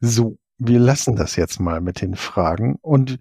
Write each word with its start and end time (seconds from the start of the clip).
So, 0.00 0.38
wir 0.58 0.78
lassen 0.78 1.16
das 1.16 1.36
jetzt 1.36 1.58
mal 1.58 1.80
mit 1.80 2.00
den 2.00 2.16
Fragen 2.16 2.76
und 2.82 3.18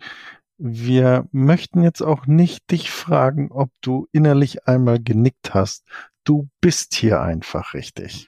wir 0.58 1.27
möchten 1.31 1.83
jetzt 1.83 2.01
auch 2.01 2.27
nicht 2.27 2.69
dich 2.71 2.91
fragen, 2.91 3.51
ob 3.51 3.71
du 3.81 4.07
innerlich 4.12 4.67
einmal 4.67 5.01
genickt 5.01 5.53
hast. 5.53 5.83
Du 6.23 6.49
bist 6.61 6.96
hier 6.96 7.21
einfach 7.21 7.73
richtig. 7.73 8.27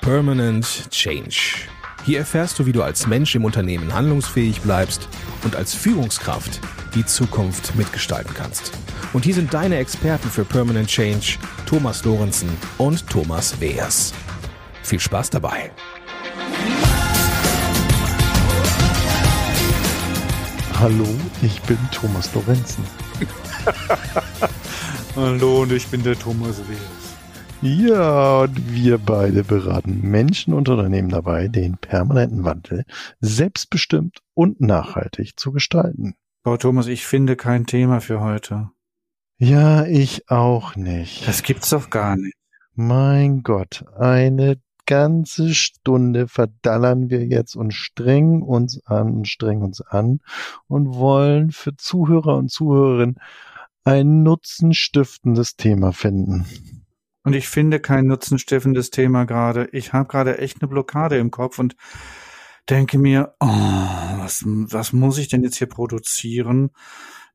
Permanent 0.00 0.90
Change. 0.90 1.68
Hier 2.04 2.18
erfährst 2.18 2.58
du, 2.58 2.66
wie 2.66 2.72
du 2.72 2.82
als 2.82 3.06
Mensch 3.06 3.34
im 3.34 3.44
Unternehmen 3.44 3.92
handlungsfähig 3.92 4.62
bleibst 4.62 5.08
und 5.44 5.54
als 5.54 5.74
Führungskraft 5.74 6.60
die 6.94 7.04
Zukunft 7.04 7.76
mitgestalten 7.76 8.34
kannst. 8.34 8.72
Und 9.12 9.24
hier 9.24 9.34
sind 9.34 9.52
deine 9.52 9.76
Experten 9.76 10.28
für 10.28 10.44
Permanent 10.44 10.88
Change, 10.88 11.36
Thomas 11.66 12.04
Lorenzen 12.04 12.48
und 12.78 13.04
Thomas 13.08 13.60
Weers. 13.60 14.14
Viel 14.84 15.00
Spaß 15.00 15.30
dabei. 15.30 15.72
Hallo, 20.78 21.08
ich 21.42 21.60
bin 21.62 21.76
Thomas 21.90 22.32
Lorenzen. 22.34 22.84
Hallo 25.16 25.62
und 25.62 25.72
ich 25.72 25.88
bin 25.88 26.04
der 26.04 26.16
Thomas 26.16 26.58
Weers. 26.68 27.16
Ja, 27.62 28.42
und 28.42 28.72
wir 28.72 28.96
beide 28.96 29.42
beraten 29.42 30.00
Menschen 30.02 30.54
und 30.54 30.68
Unternehmen 30.68 31.08
dabei, 31.08 31.48
den 31.48 31.76
permanenten 31.78 32.44
Wandel 32.44 32.84
selbstbestimmt 33.20 34.20
und 34.34 34.60
nachhaltig 34.60 35.32
zu 35.36 35.50
gestalten. 35.50 36.14
Frau 36.44 36.56
Thomas, 36.56 36.86
ich 36.86 37.04
finde 37.04 37.34
kein 37.36 37.66
Thema 37.66 38.00
für 38.00 38.20
heute. 38.20 38.70
Ja, 39.42 39.86
ich 39.86 40.30
auch 40.30 40.76
nicht. 40.76 41.26
Das 41.26 41.42
gibt's 41.42 41.70
doch 41.70 41.88
gar 41.88 42.14
nicht. 42.14 42.36
Mein 42.74 43.42
Gott, 43.42 43.86
eine 43.98 44.60
ganze 44.84 45.54
Stunde 45.54 46.28
verdallern 46.28 47.08
wir 47.08 47.24
jetzt 47.24 47.56
und 47.56 47.72
strengen 47.72 48.42
uns 48.42 48.84
an 48.84 49.14
und 49.14 49.28
strengen 49.28 49.62
uns 49.62 49.80
an 49.80 50.20
und 50.68 50.94
wollen 50.94 51.52
für 51.52 51.74
Zuhörer 51.74 52.36
und 52.36 52.50
Zuhörerinnen 52.50 53.18
ein 53.82 54.22
nutzenstiftendes 54.22 55.56
Thema 55.56 55.94
finden. 55.94 56.44
Und 57.24 57.32
ich 57.32 57.48
finde 57.48 57.80
kein 57.80 58.04
nutzenstiftendes 58.04 58.90
Thema 58.90 59.24
gerade. 59.24 59.70
Ich 59.72 59.94
habe 59.94 60.06
gerade 60.06 60.36
echt 60.36 60.60
eine 60.60 60.68
Blockade 60.68 61.16
im 61.16 61.30
Kopf 61.30 61.58
und 61.58 61.76
denke 62.68 62.98
mir, 62.98 63.32
oh, 63.40 63.46
was, 63.46 64.44
was 64.44 64.92
muss 64.92 65.16
ich 65.16 65.28
denn 65.28 65.42
jetzt 65.42 65.56
hier 65.56 65.68
produzieren, 65.68 66.72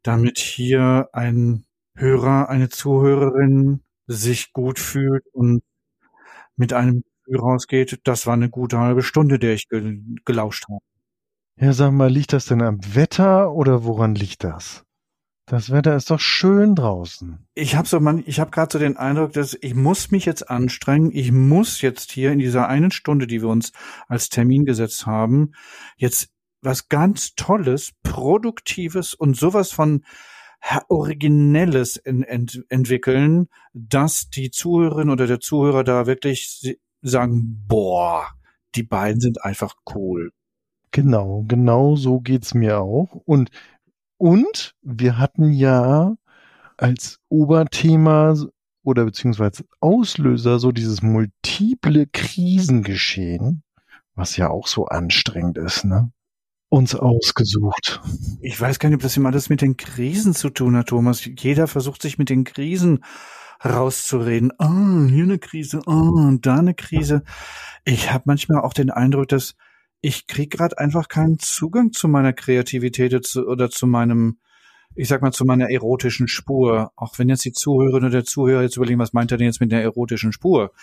damit 0.04 0.38
hier 0.38 1.10
ein 1.12 1.66
Hörer, 1.96 2.50
eine 2.50 2.70
Zuhörerin 2.70 3.82
sich 4.08 4.54
gut 4.54 4.80
fühlt 4.80 5.24
und 5.34 5.64
mit 6.56 6.74
einem 6.74 7.04
Gefühl 7.24 7.40
rausgeht, 7.40 8.00
das 8.04 8.28
war 8.28 8.34
eine 8.34 8.50
gute 8.50 8.78
halbe 8.80 9.02
Stunde, 9.02 9.40
der 9.40 9.54
ich 9.54 9.68
ge 9.70 10.00
gelauscht 10.26 10.66
habe. 10.70 10.80
Ja, 11.58 11.72
sag 11.74 11.92
mal, 11.92 12.12
liegt 12.12 12.34
das 12.34 12.46
denn 12.46 12.62
am 12.62 12.80
Wetter 12.96 13.54
oder 13.54 13.86
woran 13.86 14.14
liegt 14.14 14.44
das? 14.44 14.84
Das 15.48 15.72
Wetter 15.72 15.96
ist 15.96 16.10
doch 16.10 16.20
schön 16.20 16.74
draußen. 16.74 17.48
Ich 17.54 17.76
habe 17.76 17.88
so 17.88 18.00
man, 18.00 18.24
ich 18.26 18.40
habe 18.40 18.50
gerade 18.50 18.74
so 18.74 18.80
den 18.80 18.98
Eindruck, 18.98 19.34
dass 19.34 19.56
ich 19.62 19.76
muss 19.76 20.10
mich 20.10 20.26
jetzt 20.26 20.50
anstrengen. 20.50 21.12
Ich 21.14 21.32
muss 21.32 21.82
jetzt 21.82 22.12
hier 22.12 22.32
in 22.32 22.40
dieser 22.40 22.68
einen 22.68 22.90
Stunde, 22.92 23.28
die 23.28 23.42
wir 23.42 23.50
uns 23.50 23.72
als 24.08 24.30
Termin 24.30 24.66
gesetzt 24.66 25.06
haben, 25.06 25.52
jetzt 25.98 26.30
was 26.62 26.90
ganz 26.90 27.36
Tolles, 27.36 27.92
Produktives 28.02 29.14
und 29.14 29.38
sowas 29.38 29.72
von 29.72 30.04
Originelles 30.90 31.98
in, 31.98 32.24
ent, 32.24 32.64
entwickeln, 32.70 33.48
dass 33.74 34.30
die 34.30 34.52
Zuhörerin 34.52 35.10
oder 35.10 35.28
der 35.28 35.40
Zuhörer 35.40 35.84
da 35.84 36.06
wirklich 36.06 36.78
sagen, 37.02 37.64
boah, 37.68 38.28
die 38.76 38.84
beiden 38.84 39.22
sind 39.22 39.44
einfach 39.44 39.76
cool. 39.94 40.32
Genau, 40.92 41.44
genau 41.48 41.96
so 41.96 42.20
geht's 42.20 42.54
mir 42.54 42.80
auch. 42.80 43.16
Und 43.26 43.50
und 44.18 44.76
wir 44.82 45.18
hatten 45.18 45.52
ja 45.52 46.16
als 46.78 47.20
Oberthema 47.30 48.36
oder 48.84 49.06
beziehungsweise 49.06 49.66
Auslöser 49.80 50.60
so 50.60 50.72
dieses 50.72 51.02
multiple 51.02 52.08
Krisengeschehen, 52.08 53.64
was 54.14 54.38
ja 54.38 54.50
auch 54.50 54.68
so 54.68 54.86
anstrengend 54.86 55.58
ist, 55.58 55.86
ne? 55.86 56.12
Uns 56.76 56.94
ausgesucht. 56.94 58.02
Ich 58.42 58.60
weiß 58.60 58.80
gar 58.80 58.90
nicht, 58.90 58.98
ob 58.98 59.02
das 59.02 59.16
immer 59.16 59.30
alles 59.30 59.48
mit 59.48 59.62
den 59.62 59.78
Krisen 59.78 60.34
zu 60.34 60.50
tun 60.50 60.76
hat, 60.76 60.88
Thomas. 60.88 61.24
Jeder 61.24 61.68
versucht 61.68 62.02
sich 62.02 62.18
mit 62.18 62.30
den 62.30 62.44
Krisen 62.44 63.06
rauszureden. 63.64 64.52
Ah, 64.58 64.68
oh, 64.68 65.08
hier 65.08 65.24
eine 65.24 65.40
Krise, 65.40 65.80
ah, 65.86 66.02
oh, 66.02 66.38
da 66.42 66.58
eine 66.58 66.74
Krise. 66.74 67.24
Ich 67.86 68.12
habe 68.12 68.26
manchmal 68.28 68.60
auch 68.60 68.74
den 68.74 68.90
Eindruck, 68.90 69.30
dass 69.30 69.56
ich 70.02 70.28
krieg 70.28 70.52
gerade 70.52 70.78
einfach 70.78 71.08
keinen 71.08 71.40
Zugang 71.40 71.94
zu 71.94 72.10
meiner 72.10 72.34
Kreativität 72.34 73.38
oder 73.38 73.70
zu 73.70 73.88
meinem, 73.88 74.40
ich 74.96 75.08
sag 75.08 75.22
mal, 75.22 75.32
zu 75.32 75.46
meiner 75.46 75.70
erotischen 75.70 76.28
Spur. 76.28 76.92
Auch 76.98 77.18
wenn 77.18 77.30
jetzt 77.30 77.46
die 77.46 77.54
Zuhörerin 77.54 78.04
oder 78.04 78.10
der 78.10 78.26
Zuhörer 78.26 78.64
jetzt 78.64 78.76
überlegen, 78.76 79.00
was 79.00 79.14
meint 79.14 79.32
er 79.32 79.38
denn 79.38 79.48
jetzt 79.48 79.62
mit 79.62 79.72
der 79.72 79.82
erotischen 79.82 80.34
Spur? 80.34 80.74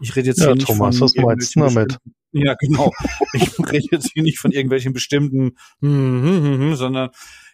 Ich 0.00 0.16
rede 0.16 0.28
jetzt 0.28 0.40
ja, 0.40 0.46
hier 0.46 0.54
nicht 0.54 0.66
Thomas, 0.66 0.98
von 0.98 1.06
was 1.06 1.14
meinst 1.16 1.56
du 1.56 1.60
damit? 1.60 1.98
Ja, 2.32 2.54
genau. 2.54 2.92
ich 3.32 3.58
rede 3.58 3.88
jetzt 3.90 4.12
hier 4.12 4.22
nicht 4.22 4.38
von 4.38 4.52
irgendwelchen 4.52 4.92
bestimmten, 4.92 5.56
hm, 5.80 6.22
hm, 6.22 6.44
hm, 6.44 6.58
hm, 6.60 6.74
sondern 6.76 7.10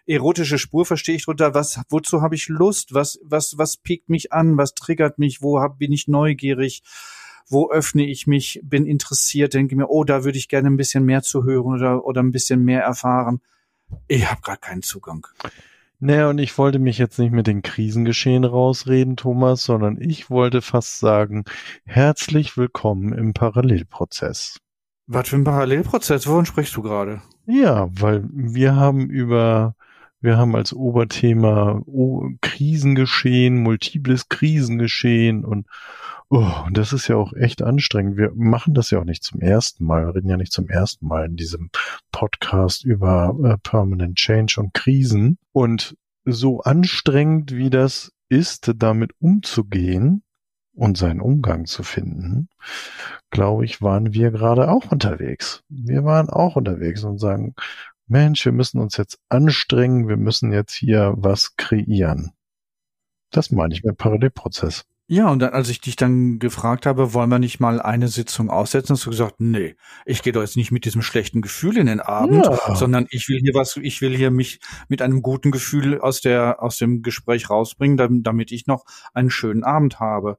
erotische 0.07 0.59
Spur 0.59 0.87
verstehe 0.87 1.17
ich 1.17 1.25
drunter. 1.25 1.55
Was, 1.55 1.81
wozu 1.89 2.23
habe 2.23 2.35
ich 2.35 2.49
Lust? 2.49 2.95
Was, 2.95 3.19
was, 3.25 3.59
was 3.59 3.77
piekt 3.77 4.09
mich 4.09 4.33
an? 4.33 4.57
Was 4.57 4.75
triggert 4.75 5.19
mich? 5.19 5.43
Wo 5.43 5.61
hab, 5.61 5.79
bin 5.79 5.93
ich 5.93 6.09
neugierig? 6.09 6.83
wo 7.49 7.71
öffne 7.71 8.05
ich 8.05 8.27
mich, 8.27 8.61
bin 8.65 8.87
interessiert, 8.87 9.55
denke 9.55 9.77
mir, 9.77 9.89
oh, 9.89 10.05
da 10.05 10.25
würde 10.25 10.39
ich 10.39 10.49
gerne 10.49 10.69
ein 10.69 10.77
bisschen 10.77 11.05
mehr 11.05 11.23
zu 11.23 11.45
hören 11.45 11.75
oder, 11.75 12.05
oder 12.05 12.23
ein 12.23 12.33
bisschen 12.33 12.65
mehr 12.65 12.83
erfahren. 12.83 13.41
Ich 14.09 14.29
habe 14.29 14.41
gerade 14.41 14.61
keinen 14.61 14.83
Zugang. 14.83 15.27
Naja, 15.99 16.29
und 16.29 16.39
ich 16.39 16.59
wollte 16.59 16.79
mich 16.79 16.99
jetzt 16.99 17.19
nicht 17.19 17.33
mit 17.33 17.47
den 17.47 17.63
Krisengeschehen 17.63 18.45
rausreden, 18.45 19.17
Thomas, 19.17 19.63
sondern 19.63 19.99
ich 19.99 20.29
wollte 20.29 20.61
fast 20.61 20.99
sagen, 20.99 21.45
herzlich 21.87 22.59
willkommen 22.59 23.15
im 23.15 23.33
Parallelprozess. 23.33 24.59
Was 25.07 25.31
für 25.31 25.37
ein 25.37 25.45
Parallelprozess? 25.45 26.27
Wovon 26.27 26.45
sprichst 26.45 26.77
du 26.77 26.83
gerade? 26.83 27.23
Ja, 27.47 27.89
weil 27.93 28.25
wir 28.31 28.77
haben 28.77 29.09
über, 29.09 29.75
wir 30.21 30.37
haben 30.37 30.55
als 30.55 30.75
Oberthema 30.75 31.81
oh, 31.87 32.29
Krisengeschehen, 32.43 33.63
multiples 33.63 34.29
Krisengeschehen 34.29 35.47
und 35.47 35.67
Oh, 36.29 36.67
das 36.73 36.93
ist 36.93 37.07
ja 37.07 37.17
auch 37.17 37.33
echt 37.35 37.63
anstrengend. 37.63 38.17
Wir 38.17 38.33
machen 38.35 38.75
das 38.75 38.91
ja 38.91 38.99
auch 38.99 39.05
nicht 39.05 39.23
zum 39.23 39.41
ersten 39.41 39.85
Mal. 39.85 40.07
Wir 40.07 40.15
reden 40.17 40.29
ja 40.29 40.37
nicht 40.37 40.53
zum 40.53 40.69
ersten 40.69 41.07
Mal 41.07 41.27
in 41.27 41.37
diesem 41.37 41.71
Podcast 42.11 42.85
über 42.85 43.37
äh, 43.45 43.57
Permanent 43.59 44.17
Change 44.17 44.61
und 44.61 44.75
Krisen. 44.75 45.39
Und 45.53 45.97
so 46.25 46.61
anstrengend 46.63 47.55
wie 47.55 47.71
das 47.71 48.13
ist, 48.29 48.73
damit 48.77 49.13
umzugehen 49.21 50.25
und 50.75 50.99
seinen 50.99 51.21
Umgang 51.21 51.67
zu 51.67 51.85
finden, 51.85 52.49
glaube 53.31 53.65
ich, 53.65 53.81
waren 53.81 54.13
wir 54.13 54.33
gerade 54.33 54.69
auch 54.69 54.91
unterwegs. 54.91 55.63
Wir 55.69 56.05
waren 56.05 56.29
auch 56.29 56.57
unterwegs 56.57 57.05
und 57.05 57.19
sagen, 57.19 57.55
Mensch, 58.09 58.45
wir 58.45 58.53
müssen 58.53 58.81
uns 58.81 58.97
jetzt 58.97 59.19
anstrengen, 59.29 60.09
wir 60.09 60.17
müssen 60.17 60.53
jetzt 60.53 60.75
hier 60.75 61.15
was 61.17 61.57
kreieren. 61.57 62.33
Das 63.31 63.51
meine 63.51 63.75
ich 63.75 63.85
mit 63.85 63.97
Parallelprozess. 63.97 64.85
Ja, 65.09 65.29
und 65.31 65.39
dann, 65.39 65.53
als 65.53 65.69
ich 65.69 65.81
dich 65.81 65.95
dann 65.95 66.41
gefragt 66.41 66.85
habe, 66.85 67.15
wollen 67.15 67.31
wir 67.31 67.39
nicht 67.39 67.61
mal 67.61 67.81
eine 67.81 68.09
Sitzung 68.09 68.51
aussetzen, 68.51 68.95
hast 68.95 69.07
du 69.07 69.11
gesagt, 69.11 69.37
nee, 69.39 69.77
ich 70.05 70.23
gehe 70.23 70.33
doch 70.33 70.41
jetzt 70.41 70.57
nicht 70.57 70.73
mit 70.73 70.85
diesem 70.85 71.01
schlechten 71.01 71.43
Gefühl 71.43 71.79
in 71.79 71.87
den 71.87 72.01
Abend, 72.01 72.45
ja. 72.45 72.75
sondern 72.75 73.07
ich 73.11 73.29
will 73.29 73.39
hier 73.39 73.55
was, 73.55 73.77
ich 73.77 74.01
will 74.01 74.17
hier 74.17 74.33
mich 74.33 74.59
mit 74.89 75.03
einem 75.03 75.23
guten 75.23 75.53
Gefühl 75.53 76.01
aus 76.01 76.23
der, 76.23 76.61
aus 76.61 76.79
dem 76.79 77.03
Gespräch 77.03 77.49
rausbringen, 77.51 78.25
damit 78.25 78.51
ich 78.51 78.67
noch 78.67 78.85
einen 79.15 79.31
schönen 79.31 79.63
Abend 79.63 80.01
habe. 80.01 80.39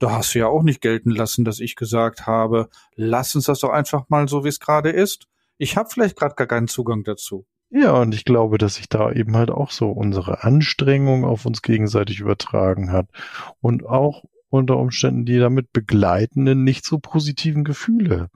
Da 0.00 0.10
hast 0.10 0.34
du 0.34 0.40
ja 0.40 0.48
auch 0.48 0.64
nicht 0.64 0.80
gelten 0.80 1.10
lassen, 1.10 1.44
dass 1.44 1.60
ich 1.60 1.76
gesagt 1.76 2.26
habe, 2.26 2.70
lass 2.96 3.36
uns 3.36 3.44
das 3.44 3.60
doch 3.60 3.70
einfach 3.70 4.08
mal 4.08 4.26
so, 4.26 4.42
wie 4.42 4.48
es 4.48 4.58
gerade 4.58 4.90
ist. 4.90 5.28
Ich 5.58 5.76
habe 5.76 5.90
vielleicht 5.90 6.16
gerade 6.16 6.34
gar 6.34 6.48
keinen 6.48 6.68
Zugang 6.68 7.04
dazu. 7.04 7.46
Ja, 7.70 7.92
und 7.92 8.14
ich 8.14 8.24
glaube, 8.24 8.56
dass 8.56 8.76
sich 8.76 8.88
da 8.88 9.12
eben 9.12 9.36
halt 9.36 9.50
auch 9.50 9.70
so 9.70 9.90
unsere 9.90 10.42
Anstrengung 10.42 11.24
auf 11.24 11.44
uns 11.44 11.60
gegenseitig 11.60 12.20
übertragen 12.20 12.90
hat 12.90 13.08
und 13.60 13.84
auch 13.84 14.24
unter 14.50 14.78
Umständen 14.78 15.26
die 15.26 15.38
damit 15.38 15.72
begleitenden 15.72 16.64
nicht 16.64 16.86
so 16.86 16.98
positiven 16.98 17.64
Gefühle. 17.64 18.30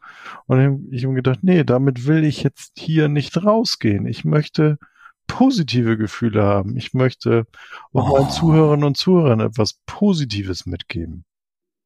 Und 0.47 0.89
ich 0.93 1.05
habe 1.05 1.15
gedacht, 1.15 1.39
nee, 1.43 1.65
damit 1.65 2.07
will 2.07 2.25
ich 2.25 2.43
jetzt 2.43 2.73
hier 2.77 3.09
nicht 3.09 3.43
rausgehen. 3.43 4.07
Ich 4.07 4.25
möchte 4.25 4.79
positive 5.27 5.97
Gefühle 5.97 6.43
haben. 6.43 6.77
Ich 6.77 6.93
möchte 6.93 7.47
auch 7.93 8.11
oh. 8.11 8.19
meinen 8.19 8.31
Zuhörern 8.31 8.85
und 8.85 8.99
Zuhörern 8.99 9.41
etwas 9.41 9.81
Positives 9.87 10.67
mitgeben. 10.67 11.25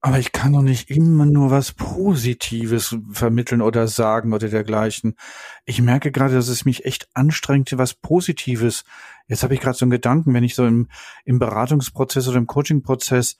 Aber 0.06 0.20
ich 0.20 0.31
kann 0.31 0.53
doch 0.53 0.62
nicht 0.62 0.88
immer 0.88 1.26
nur 1.26 1.50
was 1.50 1.73
Positives 1.73 2.97
vermitteln 3.11 3.61
oder 3.61 3.88
sagen 3.88 4.32
oder 4.32 4.49
dergleichen. 4.49 5.17
Ich 5.64 5.82
merke 5.82 6.12
gerade, 6.12 6.35
dass 6.35 6.47
es 6.47 6.64
mich 6.64 6.85
echt 6.85 7.08
anstrengt, 7.14 7.76
was 7.76 7.94
Positives. 7.94 8.85
Jetzt 9.26 9.43
habe 9.43 9.55
ich 9.55 9.61
gerade 9.61 9.76
so 9.76 9.85
einen 9.85 9.91
Gedanken, 9.91 10.32
wenn 10.32 10.44
ich 10.44 10.55
so 10.55 10.64
im, 10.64 10.87
im 11.25 11.41
Beratungsprozess 11.41 12.29
oder 12.29 12.38
im 12.38 12.47
Coachingprozess 12.47 13.37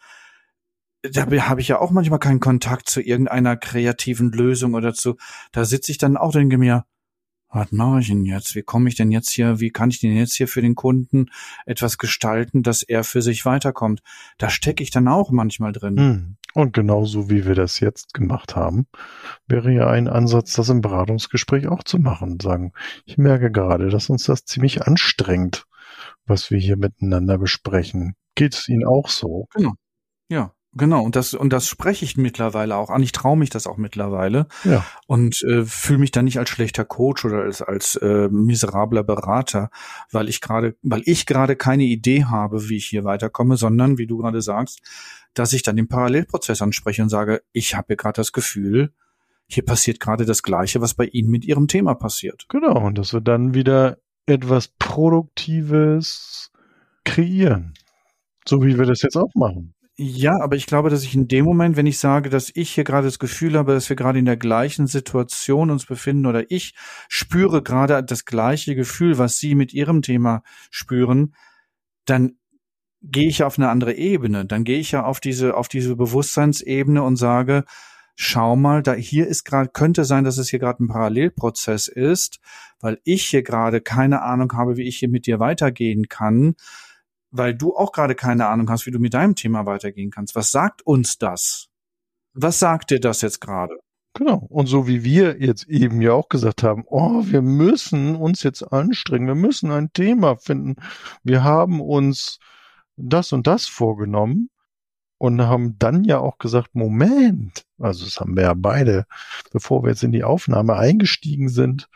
da 1.03 1.25
habe 1.25 1.61
ich 1.61 1.69
ja 1.69 1.79
auch 1.79 1.93
manchmal 1.93 2.19
keinen 2.19 2.41
Kontakt 2.41 2.89
zu 2.89 3.01
irgendeiner 3.01 3.57
kreativen 3.57 4.33
Lösung 4.33 4.75
oder 4.75 4.93
zu, 4.93 5.19
da 5.53 5.65
sitze 5.65 5.93
ich 5.93 5.99
dann 5.99 6.17
auch 6.17 6.33
denke 6.33 6.59
mir, 6.59 6.85
was 7.57 7.73
mache 7.73 8.01
ich 8.01 8.09
denn 8.09 8.25
jetzt? 8.25 8.55
Wie 8.55 8.63
komme 8.63 8.89
ich 8.91 8.97
denn 8.97 9.11
jetzt 9.11 9.31
hier, 9.31 9.61
wie 9.61 9.71
kann 9.71 9.89
ich 9.89 10.01
denn 10.01 10.15
jetzt 10.15 10.35
hier 10.35 10.47
für 10.47 10.61
den 10.61 10.75
Kunden 10.75 11.31
etwas 11.65 11.97
gestalten, 11.97 12.63
dass 12.63 12.83
er 12.83 13.03
für 13.03 13.23
sich 13.23 13.47
weiterkommt? 13.47 14.03
Da 14.37 14.51
stecke 14.51 14.83
ich 14.83 14.91
dann 14.91 15.09
auch 15.09 15.31
manchmal 15.31 15.73
drin. 15.73 15.97
Hm. 15.97 16.37
Und 16.53 16.75
genauso 16.75 17.31
wie 17.31 17.47
wir 17.47 17.55
das 17.55 17.81
jetzt 17.81 18.13
gemacht 18.13 18.57
haben, 18.57 18.87
wäre 19.47 19.73
ja 19.73 19.89
ein 19.89 20.07
Ansatz, 20.07 20.53
das 20.53 20.69
im 20.69 20.83
Beratungsgespräch 20.83 21.67
auch 21.69 21.83
zu 21.83 21.99
machen. 21.99 22.39
Sagen, 22.41 22.73
ich 23.07 23.17
merke 23.17 23.51
gerade, 23.51 23.89
dass 23.89 24.11
uns 24.11 24.25
das 24.25 24.45
ziemlich 24.45 24.83
anstrengt, 24.83 25.67
was 26.27 26.51
wir 26.51 26.59
hier 26.59 26.77
miteinander 26.77 27.39
besprechen. 27.39 28.17
Geht 28.35 28.55
es 28.55 28.69
Ihnen 28.69 28.87
auch 28.87 29.09
so? 29.09 29.49
Genau. 29.55 29.73
Ja. 30.29 30.53
Genau, 30.79 31.03
und 31.03 31.17
das, 31.17 31.33
und 31.33 31.53
das 31.53 31.69
spreche 31.69 32.05
ich 32.05 32.17
mittlerweile 32.19 32.77
auch 32.77 32.91
an. 32.91 33.03
Ich 33.03 33.13
traue 33.13 33.39
mich 33.39 33.49
das 33.49 33.67
auch 33.67 33.79
mittlerweile. 33.79 34.47
Ja. 34.65 34.85
Und 35.07 35.43
äh, 35.43 35.65
fühle 35.65 36.01
mich 36.01 36.11
dann 36.11 36.27
nicht 36.27 36.39
als 36.39 36.51
schlechter 36.51 36.85
Coach 36.85 37.25
oder 37.25 37.43
als, 37.43 37.63
als 37.63 37.97
äh, 37.97 38.29
miserabler 38.29 39.03
Berater, 39.03 39.71
weil 40.13 40.29
ich 40.29 40.41
gerade, 40.41 40.77
weil 40.83 41.03
ich 41.07 41.25
gerade 41.25 41.57
keine 41.57 41.85
Idee 41.85 42.25
habe, 42.25 42.69
wie 42.69 42.77
ich 42.77 42.87
hier 42.87 43.05
weiterkomme, 43.05 43.57
sondern, 43.57 43.97
wie 43.97 44.07
du 44.07 44.19
gerade 44.19 44.43
sagst, 44.43 44.83
dass 45.33 45.55
ich 45.55 45.63
dann 45.63 45.77
den 45.77 45.89
Parallelprozess 45.89 46.61
anspreche 46.61 47.03
und 47.03 47.09
sage, 47.09 47.43
ich 47.53 47.75
habe 47.75 47.87
hier 47.89 47.97
gerade 47.97 48.17
das 48.17 48.33
Gefühl, 48.33 48.93
hier 49.47 49.65
passiert 49.65 49.99
gerade 49.99 50.27
das 50.27 50.43
Gleiche, 50.43 50.81
was 50.81 50.95
bei 50.95 51.07
Ihnen 51.07 51.31
mit 51.31 51.45
Ihrem 51.45 51.69
Thema 51.69 51.95
passiert. 51.95 52.47
Genau, 52.49 52.87
und 52.87 52.99
dass 52.99 53.15
wir 53.15 53.21
dann 53.21 53.55
wieder 53.55 53.99
etwas 54.27 54.69
Produktives 54.69 56.51
kreieren. 57.05 57.75
So 58.47 58.63
wie 58.63 58.79
wir 58.79 58.85
das 58.85 59.03
jetzt 59.03 59.17
auch 59.17 59.35
machen. 59.35 59.75
Ja, 59.99 60.39
aber 60.43 60.57
ich 60.57 60.67
glaube, 60.67 60.91
dass 60.91 61.05
ich 61.05 61.15
in 61.15 61.27
dem 61.27 61.47
Moment, 61.47 61.77
wenn 61.77 61.87
ich 61.87 61.99
sage, 61.99 62.29
dass 62.29 62.51
ich 62.55 62.71
hier 62.71 62.85
gerade 62.85 63.07
das 63.07 63.19
Gefühl 63.19 63.57
habe, 63.57 63.73
dass 63.73 63.89
wir 63.89 63.97
gerade 63.97 64.19
in 64.19 64.27
der 64.27 64.37
gleichen 64.37 64.87
Situation 64.87 65.71
uns 65.71 65.87
befinden 65.87 66.27
oder 66.27 66.51
ich 66.51 66.75
spüre 67.09 67.63
gerade 67.63 68.05
das 68.05 68.27
gleiche 68.27 68.75
Gefühl, 68.75 69.17
was 69.17 69.39
Sie 69.39 69.55
mit 69.55 69.73
Ihrem 69.73 70.03
Thema 70.03 70.43
spüren, 70.71 71.35
dann 72.05 72.33
gehe 73.03 73.29
ich 73.29 73.43
auf 73.43 73.59
eine 73.59 73.71
andere 73.71 73.95
Ebene. 73.95 74.45
Dann 74.45 74.65
gehe 74.65 74.79
ich 74.79 74.93
ja 74.93 75.05
auf 75.05 75.19
diese, 75.21 75.57
auf 75.57 75.69
diese 75.69 75.97
Bewusstseinsebene 75.97 77.03
und 77.03 77.17
sage, 77.17 77.65
schau 78.17 78.55
mal, 78.55 78.83
da 78.83 78.93
hier 78.93 79.27
ist 79.27 79.45
gerade, 79.45 79.71
könnte 79.71 80.05
sein, 80.05 80.25
dass 80.25 80.37
es 80.37 80.51
hier 80.51 80.59
gerade 80.59 80.85
ein 80.85 80.89
Parallelprozess 80.89 81.89
ist, 81.89 82.41
weil 82.81 83.01
ich 83.05 83.25
hier 83.27 83.43
gerade 83.43 83.81
keine 83.81 84.23
Ahnung 84.23 84.53
habe, 84.53 84.77
wie 84.77 84.87
ich 84.89 84.99
hier 84.99 85.09
mit 85.09 85.27
dir 85.27 85.41
weitergehen 85.41 86.09
kann 86.09 86.55
weil 87.31 87.55
du 87.55 87.77
auch 87.77 87.93
gerade 87.93 88.15
keine 88.15 88.47
Ahnung 88.47 88.71
hast, 88.71 88.87
wie 88.87 88.91
du 88.91 88.99
mit 88.99 89.15
deinem 89.15 89.35
Thema 89.35 89.67
weitergehen 89.67 90.11
kannst. 90.11 90.35
Was 90.35 90.51
sagt 90.51 90.83
uns 90.83 91.19
das? 91.19 91.67
Was 92.35 92.59
sagt 92.59 92.91
dir 92.91 93.01
das 93.01 93.23
jetzt 93.23 93.41
gerade? 93.41 93.79
Genau. 94.15 94.47
Und 94.49 94.67
so 94.67 94.87
wie 94.87 95.05
wir 95.05 95.43
jetzt 95.43 95.69
eben 95.69 96.01
ja 96.01 96.13
auch 96.13 96.29
gesagt 96.29 96.63
haben, 96.63 96.85
oh, 96.87 97.23
wir 97.25 97.43
müssen 97.43 98.17
uns 98.17 98.43
jetzt 98.43 98.63
anstrengen, 98.63 99.27
wir 99.27 99.35
müssen 99.35 99.71
ein 99.71 99.93
Thema 99.93 100.37
finden. 100.37 100.77
Wir 101.23 101.45
haben 101.45 101.81
uns 101.83 102.39
das 102.97 103.33
und 103.33 103.47
das 103.47 103.67
vorgenommen 103.67 104.49
und 105.19 105.43
haben 105.43 105.79
dann 105.79 106.05
ja 106.05 106.19
auch 106.19 106.39
gesagt, 106.39 106.75
Moment, 106.75 107.65
also 107.79 108.05
das 108.07 108.19
haben 108.19 108.37
wir 108.37 108.45
ja 108.45 108.55
beide, 108.55 109.05
bevor 109.53 109.83
wir 109.83 109.91
jetzt 109.91 110.03
in 110.03 110.13
die 110.13 110.25
Aufnahme 110.25 110.77
eingestiegen 110.77 111.49
sind, 111.49 111.89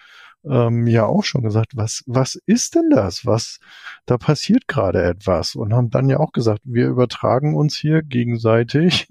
ähm, 0.44 0.87
ja 0.87 1.06
auch 1.06 1.25
schon 1.25 1.42
gesagt, 1.42 1.76
was, 1.76 2.02
was 2.06 2.37
ist 2.46 2.75
denn 2.75 2.90
das? 2.90 3.26
Was, 3.26 3.58
da 4.06 4.19
passiert 4.19 4.69
gerade 4.69 5.02
etwas 5.02 5.54
und 5.54 5.72
haben 5.72 5.90
dann 5.90 6.08
ja 6.08 6.19
auch 6.19 6.32
gesagt, 6.32 6.60
wir 6.64 6.88
übertragen 6.88 7.56
uns 7.56 7.76
hier 7.76 8.02
gegenseitig 8.02 9.08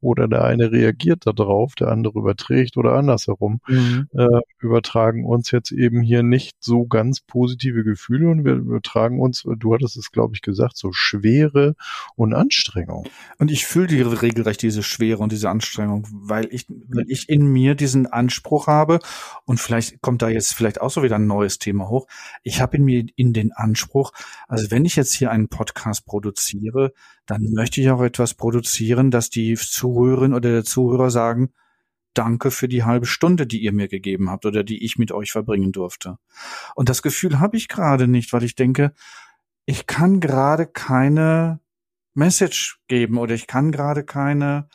oder 0.00 0.28
der 0.28 0.44
eine 0.44 0.72
reagiert 0.72 1.26
darauf, 1.26 1.74
der 1.74 1.88
andere 1.88 2.18
überträgt 2.18 2.76
oder 2.76 2.94
andersherum, 2.94 3.60
mhm. 3.68 4.08
äh, 4.14 4.40
übertragen 4.58 5.26
uns 5.26 5.50
jetzt 5.50 5.70
eben 5.70 6.00
hier 6.00 6.22
nicht 6.22 6.56
so 6.60 6.86
ganz 6.86 7.20
positive 7.20 7.84
Gefühle 7.84 8.28
und 8.28 8.44
wir 8.44 8.54
übertragen 8.54 9.20
uns, 9.20 9.42
du 9.44 9.74
hattest 9.74 9.96
es 9.96 10.10
glaube 10.10 10.34
ich 10.34 10.42
gesagt, 10.42 10.76
so 10.76 10.92
Schwere 10.92 11.74
und 12.16 12.32
Anstrengung. 12.32 13.06
Und 13.38 13.50
ich 13.50 13.66
fühle 13.66 13.86
die 13.86 14.00
regelrecht 14.00 14.62
diese 14.62 14.82
Schwere 14.82 15.18
und 15.18 15.30
diese 15.30 15.50
Anstrengung, 15.50 16.06
weil 16.10 16.48
ich, 16.50 16.66
weil 16.68 17.04
ich 17.08 17.28
in 17.28 17.46
mir 17.46 17.74
diesen 17.74 18.06
Anspruch 18.06 18.66
habe 18.66 19.00
und 19.44 19.60
vielleicht 19.60 20.00
kommt 20.00 20.22
da 20.22 20.28
jetzt 20.28 20.54
vielleicht 20.54 20.70
vielleicht 20.70 20.80
auch 20.80 20.90
so 20.90 21.02
wieder 21.02 21.16
ein 21.16 21.26
neues 21.26 21.58
Thema 21.58 21.88
hoch. 21.88 22.06
Ich 22.42 22.60
habe 22.60 22.76
in 22.76 22.84
mir 22.84 23.04
in 23.16 23.32
den 23.32 23.52
Anspruch, 23.52 24.12
also 24.46 24.70
wenn 24.70 24.84
ich 24.84 24.94
jetzt 24.94 25.14
hier 25.14 25.30
einen 25.30 25.48
Podcast 25.48 26.06
produziere, 26.06 26.92
dann 27.30 27.52
möchte 27.52 27.80
ich 27.80 27.90
auch 27.90 28.02
etwas 28.02 28.34
produzieren, 28.34 29.12
dass 29.12 29.30
die 29.30 29.54
Zuhörerinnen 29.54 30.34
oder 30.34 30.50
der 30.50 30.64
Zuhörer 30.64 31.10
sagen, 31.10 31.52
danke 32.12 32.50
für 32.50 32.66
die 32.66 32.82
halbe 32.82 33.06
Stunde, 33.06 33.46
die 33.46 33.62
ihr 33.62 33.72
mir 33.72 33.86
gegeben 33.86 34.30
habt 34.30 34.46
oder 34.46 34.64
die 34.64 34.84
ich 34.84 34.98
mit 34.98 35.12
euch 35.12 35.30
verbringen 35.30 35.70
durfte. 35.70 36.18
Und 36.74 36.88
das 36.88 37.02
Gefühl 37.02 37.38
habe 37.38 37.56
ich 37.56 37.68
gerade 37.68 38.08
nicht, 38.08 38.32
weil 38.32 38.42
ich 38.42 38.56
denke, 38.56 38.92
ich 39.64 39.86
kann 39.86 40.18
gerade 40.18 40.66
keine 40.66 41.60
Message 42.14 42.80
geben 42.88 43.16
oder 43.16 43.34
ich 43.34 43.46
kann 43.46 43.70
gerade 43.70 44.02
keine 44.02 44.68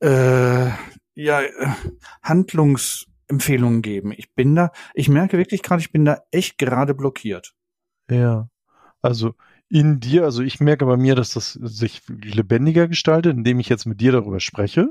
äh, 0.00 0.68
ja, 1.16 1.42
äh, 1.42 1.50
Handlungs 2.22 3.06
Empfehlungen 3.26 3.82
geben. 3.82 4.12
Ich 4.16 4.32
bin 4.32 4.54
da, 4.54 4.70
ich 4.94 5.08
merke 5.08 5.36
wirklich 5.36 5.62
gerade, 5.62 5.80
ich 5.80 5.90
bin 5.90 6.04
da 6.04 6.22
echt 6.30 6.56
gerade 6.56 6.94
blockiert. 6.94 7.52
Ja. 8.08 8.48
Also 9.02 9.34
in 9.70 10.00
dir, 10.00 10.24
also 10.24 10.42
ich 10.42 10.60
merke 10.60 10.86
bei 10.86 10.96
mir, 10.96 11.14
dass 11.14 11.34
das 11.34 11.52
sich 11.52 12.02
lebendiger 12.08 12.88
gestaltet, 12.88 13.36
indem 13.36 13.60
ich 13.60 13.68
jetzt 13.68 13.86
mit 13.86 14.00
dir 14.00 14.12
darüber 14.12 14.40
spreche. 14.40 14.90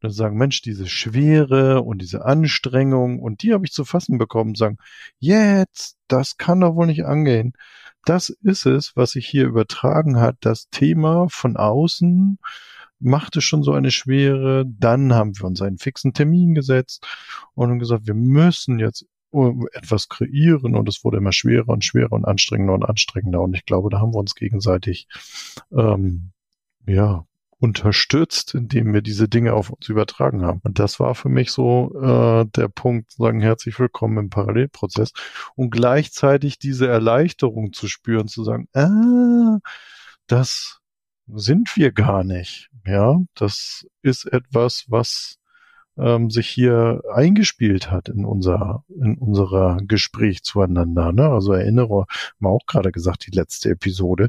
Dann 0.00 0.10
sagen, 0.10 0.36
Mensch, 0.36 0.62
diese 0.62 0.86
Schwere 0.86 1.82
und 1.82 2.02
diese 2.02 2.24
Anstrengung 2.24 3.20
und 3.20 3.42
die 3.42 3.52
habe 3.52 3.64
ich 3.64 3.72
zu 3.72 3.84
fassen 3.84 4.18
bekommen, 4.18 4.54
sagen, 4.54 4.78
jetzt, 5.18 5.96
das 6.08 6.36
kann 6.36 6.60
doch 6.60 6.74
wohl 6.74 6.86
nicht 6.86 7.04
angehen. 7.04 7.52
Das 8.04 8.30
ist 8.30 8.66
es, 8.66 8.96
was 8.96 9.12
sich 9.12 9.26
hier 9.26 9.46
übertragen 9.46 10.18
hat, 10.20 10.36
das 10.40 10.68
Thema 10.70 11.28
von 11.28 11.56
außen 11.56 12.38
machte 13.00 13.40
schon 13.40 13.62
so 13.62 13.72
eine 13.72 13.90
schwere. 13.90 14.64
Dann 14.66 15.14
haben 15.14 15.38
wir 15.38 15.44
uns 15.44 15.62
einen 15.62 15.78
fixen 15.78 16.12
Termin 16.12 16.54
gesetzt 16.54 17.06
und 17.54 17.78
gesagt, 17.78 18.06
wir 18.06 18.14
müssen 18.14 18.78
jetzt 18.78 19.06
etwas 19.72 20.08
kreieren 20.08 20.74
und 20.74 20.88
es 20.88 21.04
wurde 21.04 21.18
immer 21.18 21.32
schwerer 21.32 21.68
und 21.68 21.84
schwerer 21.84 22.12
und 22.12 22.24
anstrengender 22.24 22.74
und 22.74 22.84
anstrengender 22.84 23.42
und 23.42 23.54
ich 23.54 23.64
glaube, 23.66 23.90
da 23.90 24.00
haben 24.00 24.14
wir 24.14 24.18
uns 24.18 24.34
gegenseitig 24.34 25.06
ähm, 25.72 26.32
ja 26.86 27.24
unterstützt, 27.60 28.54
indem 28.54 28.92
wir 28.94 29.02
diese 29.02 29.28
Dinge 29.28 29.54
auf 29.54 29.70
uns 29.70 29.88
übertragen 29.88 30.42
haben. 30.42 30.60
Und 30.62 30.78
das 30.78 31.00
war 31.00 31.14
für 31.14 31.28
mich 31.28 31.50
so 31.50 31.92
äh, 32.00 32.46
der 32.46 32.68
Punkt, 32.68 33.12
sagen 33.12 33.40
herzlich 33.40 33.78
willkommen 33.80 34.18
im 34.18 34.30
Parallelprozess 34.30 35.12
und 35.56 35.70
gleichzeitig 35.70 36.58
diese 36.58 36.86
Erleichterung 36.86 37.72
zu 37.72 37.88
spüren, 37.88 38.28
zu 38.28 38.44
sagen, 38.44 38.68
ah, 38.74 39.58
das 40.28 40.78
sind 41.26 41.76
wir 41.76 41.92
gar 41.92 42.22
nicht. 42.22 42.70
Ja, 42.86 43.18
das 43.34 43.86
ist 44.02 44.26
etwas, 44.26 44.84
was 44.88 45.37
ähm, 45.98 46.30
sich 46.30 46.48
hier 46.48 47.02
eingespielt 47.12 47.90
hat 47.90 48.08
in 48.08 48.24
unser 48.24 48.84
in 48.88 49.18
unserer 49.18 49.78
Gespräch 49.82 50.42
zueinander. 50.42 51.12
Ne? 51.12 51.28
Also 51.28 51.52
erinnere, 51.52 52.06
haben 52.08 52.40
wir 52.40 52.50
auch 52.50 52.66
gerade 52.66 52.92
gesagt, 52.92 53.26
die 53.26 53.36
letzte 53.36 53.70
Episode, 53.70 54.28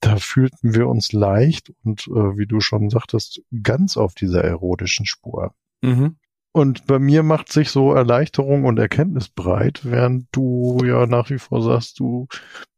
da 0.00 0.16
fühlten 0.16 0.74
wir 0.74 0.88
uns 0.88 1.12
leicht 1.12 1.72
und 1.84 2.06
äh, 2.08 2.38
wie 2.38 2.46
du 2.46 2.60
schon 2.60 2.90
sagtest, 2.90 3.42
ganz 3.62 3.96
auf 3.96 4.14
dieser 4.14 4.42
erotischen 4.42 5.06
Spur. 5.06 5.54
Mhm. 5.82 6.16
Und 6.56 6.86
bei 6.86 7.00
mir 7.00 7.24
macht 7.24 7.52
sich 7.52 7.70
so 7.70 7.92
Erleichterung 7.92 8.64
und 8.64 8.78
Erkenntnis 8.78 9.28
breit, 9.28 9.80
während 9.82 10.28
du 10.30 10.78
ja 10.84 11.04
nach 11.06 11.28
wie 11.30 11.38
vor 11.38 11.60
sagst, 11.62 11.98
du 11.98 12.28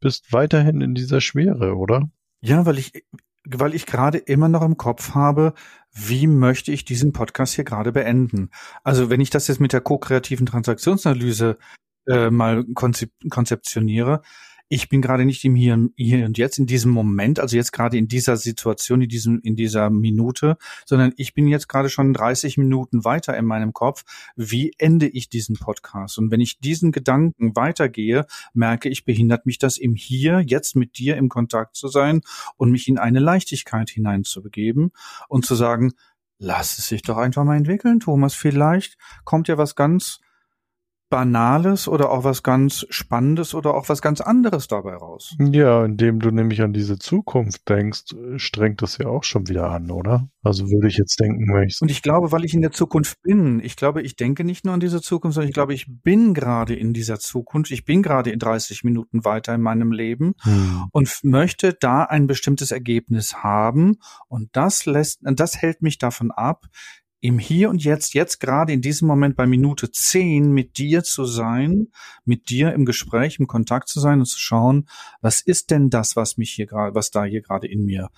bist 0.00 0.32
weiterhin 0.32 0.80
in 0.80 0.94
dieser 0.94 1.20
Schwere, 1.20 1.76
oder? 1.76 2.08
Ja, 2.40 2.64
weil 2.64 2.78
ich 2.78 3.04
weil 3.48 3.74
ich 3.74 3.86
gerade 3.86 4.18
immer 4.18 4.48
noch 4.48 4.62
im 4.62 4.76
Kopf 4.76 5.14
habe, 5.14 5.54
wie 5.92 6.26
möchte 6.26 6.72
ich 6.72 6.84
diesen 6.84 7.12
Podcast 7.12 7.54
hier 7.54 7.64
gerade 7.64 7.92
beenden. 7.92 8.50
Also 8.84 9.08
wenn 9.08 9.20
ich 9.20 9.30
das 9.30 9.48
jetzt 9.48 9.60
mit 9.60 9.72
der 9.72 9.80
ko-kreativen 9.80 10.46
Transaktionsanalyse 10.46 11.58
äh, 12.06 12.30
mal 12.30 12.64
konzep 12.74 13.10
konzeptioniere, 13.30 14.22
ich 14.68 14.88
bin 14.88 15.00
gerade 15.00 15.24
nicht 15.24 15.44
im 15.44 15.54
Hier, 15.54 15.88
Hier 15.96 16.26
und 16.26 16.38
Jetzt, 16.38 16.58
in 16.58 16.66
diesem 16.66 16.90
Moment, 16.90 17.38
also 17.38 17.56
jetzt 17.56 17.72
gerade 17.72 17.96
in 17.96 18.08
dieser 18.08 18.36
Situation, 18.36 19.02
in 19.02 19.08
diesem, 19.08 19.40
in 19.42 19.54
dieser 19.54 19.90
Minute, 19.90 20.56
sondern 20.84 21.12
ich 21.16 21.34
bin 21.34 21.46
jetzt 21.46 21.68
gerade 21.68 21.88
schon 21.88 22.12
30 22.12 22.58
Minuten 22.58 23.04
weiter 23.04 23.36
in 23.36 23.44
meinem 23.44 23.72
Kopf. 23.72 24.04
Wie 24.34 24.72
ende 24.78 25.06
ich 25.06 25.28
diesen 25.28 25.56
Podcast? 25.56 26.18
Und 26.18 26.30
wenn 26.30 26.40
ich 26.40 26.58
diesen 26.58 26.90
Gedanken 26.90 27.54
weitergehe, 27.54 28.26
merke 28.54 28.88
ich, 28.88 29.04
behindert 29.04 29.46
mich 29.46 29.58
das 29.58 29.78
im 29.78 29.94
Hier, 29.94 30.40
jetzt 30.40 30.74
mit 30.74 30.98
dir 30.98 31.16
im 31.16 31.28
Kontakt 31.28 31.76
zu 31.76 31.88
sein 31.88 32.22
und 32.56 32.70
mich 32.70 32.88
in 32.88 32.98
eine 32.98 33.20
Leichtigkeit 33.20 33.90
hineinzubegeben 33.90 34.90
und 35.28 35.46
zu 35.46 35.54
sagen, 35.54 35.92
lass 36.38 36.78
es 36.78 36.88
sich 36.88 37.02
doch 37.02 37.16
einfach 37.18 37.44
mal 37.44 37.56
entwickeln, 37.56 38.00
Thomas. 38.00 38.34
Vielleicht 38.34 38.96
kommt 39.24 39.48
ja 39.48 39.58
was 39.58 39.76
ganz 39.76 40.20
Banales 41.08 41.86
oder 41.86 42.10
auch 42.10 42.24
was 42.24 42.42
ganz 42.42 42.84
Spannendes 42.90 43.54
oder 43.54 43.74
auch 43.74 43.88
was 43.88 44.02
ganz 44.02 44.20
anderes 44.20 44.66
dabei 44.66 44.94
raus. 44.94 45.36
Ja, 45.38 45.84
indem 45.84 46.18
du 46.18 46.30
nämlich 46.30 46.62
an 46.62 46.72
diese 46.72 46.98
Zukunft 46.98 47.68
denkst, 47.68 48.14
strengt 48.36 48.82
das 48.82 48.98
ja 48.98 49.06
auch 49.06 49.22
schon 49.22 49.48
wieder 49.48 49.70
an, 49.70 49.90
oder? 49.90 50.28
Also 50.42 50.70
würde 50.70 50.88
ich 50.88 50.96
jetzt 50.96 51.18
denken, 51.20 51.46
wenn 51.52 51.68
Und 51.80 51.90
ich 51.90 52.02
glaube, 52.02 52.32
weil 52.32 52.44
ich 52.44 52.54
in 52.54 52.62
der 52.62 52.72
Zukunft 52.72 53.22
bin, 53.22 53.60
ich 53.60 53.76
glaube, 53.76 54.02
ich 54.02 54.16
denke 54.16 54.44
nicht 54.44 54.64
nur 54.64 54.74
an 54.74 54.80
diese 54.80 55.00
Zukunft, 55.00 55.34
sondern 55.34 55.48
ich 55.48 55.54
glaube, 55.54 55.74
ich 55.74 55.86
bin 55.88 56.34
gerade 56.34 56.74
in 56.74 56.92
dieser 56.92 57.18
Zukunft. 57.18 57.70
Ich 57.70 57.84
bin 57.84 58.02
gerade 58.02 58.30
in 58.30 58.38
30 58.38 58.84
Minuten 58.84 59.24
weiter 59.24 59.54
in 59.54 59.60
meinem 59.60 59.92
Leben 59.92 60.34
hm. 60.42 60.86
und 60.92 61.20
möchte 61.22 61.72
da 61.72 62.02
ein 62.02 62.26
bestimmtes 62.26 62.72
Ergebnis 62.72 63.42
haben. 63.42 63.98
Und 64.28 64.50
das 64.52 64.86
lässt, 64.86 65.20
das 65.22 65.56
hält 65.56 65.82
mich 65.82 65.98
davon 65.98 66.30
ab, 66.30 66.66
im 67.20 67.38
Hier 67.38 67.70
und 67.70 67.82
Jetzt, 67.82 68.14
jetzt 68.14 68.38
gerade 68.38 68.72
in 68.72 68.82
diesem 68.82 69.08
Moment 69.08 69.36
bei 69.36 69.46
Minute 69.46 69.90
zehn 69.90 70.52
mit 70.52 70.78
dir 70.78 71.02
zu 71.02 71.24
sein, 71.24 71.88
mit 72.24 72.50
dir 72.50 72.72
im 72.72 72.84
Gespräch, 72.84 73.38
im 73.38 73.46
Kontakt 73.46 73.88
zu 73.88 74.00
sein 74.00 74.20
und 74.20 74.26
zu 74.26 74.38
schauen, 74.38 74.88
was 75.20 75.40
ist 75.40 75.70
denn 75.70 75.90
das, 75.90 76.16
was 76.16 76.36
mich 76.36 76.50
hier 76.50 76.66
gerade, 76.66 76.94
was 76.94 77.10
da 77.10 77.24
hier 77.24 77.42
gerade 77.42 77.66
in 77.66 77.84
mir 77.84 78.10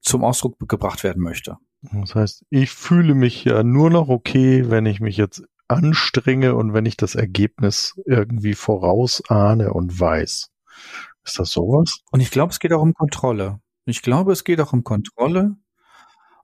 zum 0.00 0.24
Ausdruck 0.24 0.58
gebracht 0.68 1.04
werden 1.04 1.22
möchte. 1.22 1.56
Das 1.92 2.14
heißt, 2.14 2.44
ich 2.50 2.70
fühle 2.70 3.14
mich 3.14 3.44
ja 3.44 3.62
nur 3.62 3.90
noch 3.90 4.08
okay, 4.08 4.70
wenn 4.70 4.86
ich 4.86 5.00
mich 5.00 5.16
jetzt 5.16 5.42
anstrenge 5.68 6.54
und 6.54 6.74
wenn 6.74 6.86
ich 6.86 6.96
das 6.96 7.14
Ergebnis 7.14 8.00
irgendwie 8.06 8.54
vorausahne 8.54 9.72
und 9.72 9.98
weiß. 9.98 10.50
Ist 11.24 11.38
das 11.38 11.50
sowas? 11.50 12.00
Und 12.10 12.20
ich 12.20 12.30
glaube, 12.30 12.52
es 12.52 12.58
geht 12.58 12.72
auch 12.72 12.82
um 12.82 12.94
Kontrolle. 12.94 13.60
Ich 13.84 14.02
glaube, 14.02 14.32
es 14.32 14.44
geht 14.44 14.60
auch 14.60 14.72
um 14.72 14.84
Kontrolle. 14.84 15.56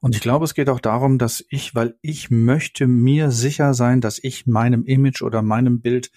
Und 0.00 0.14
ich 0.14 0.20
glaube, 0.20 0.44
es 0.44 0.54
geht 0.54 0.68
auch 0.68 0.80
darum, 0.80 1.18
dass 1.18 1.44
ich, 1.48 1.74
weil 1.74 1.96
ich 2.02 2.30
möchte 2.30 2.86
mir 2.86 3.30
sicher 3.30 3.74
sein, 3.74 4.00
dass 4.00 4.18
ich 4.22 4.46
meinem 4.46 4.84
Image 4.84 5.22
oder 5.22 5.42
meinem 5.42 5.80
Bild 5.80 6.10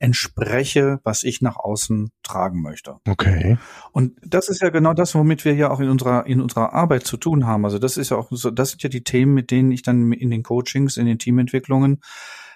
entspreche, 0.00 1.00
was 1.02 1.24
ich 1.24 1.42
nach 1.42 1.56
außen 1.56 2.12
tragen 2.22 2.62
möchte. 2.62 2.96
Okay. 3.08 3.58
Und 3.92 4.16
das 4.22 4.48
ist 4.48 4.62
ja 4.62 4.70
genau 4.70 4.94
das, 4.94 5.14
womit 5.14 5.44
wir 5.44 5.54
ja 5.54 5.70
auch 5.70 5.80
in 5.80 5.88
unserer 5.88 6.26
in 6.26 6.40
unserer 6.40 6.72
Arbeit 6.72 7.04
zu 7.04 7.16
tun 7.16 7.46
haben. 7.46 7.64
Also 7.64 7.78
das 7.78 7.96
ist 7.96 8.10
ja 8.10 8.16
auch 8.16 8.28
so, 8.30 8.50
das 8.50 8.70
sind 8.70 8.82
ja 8.82 8.88
die 8.88 9.02
Themen, 9.02 9.34
mit 9.34 9.50
denen 9.50 9.72
ich 9.72 9.82
dann 9.82 10.12
in 10.12 10.30
den 10.30 10.44
Coachings, 10.44 10.96
in 10.96 11.06
den 11.06 11.18
Teamentwicklungen 11.18 12.00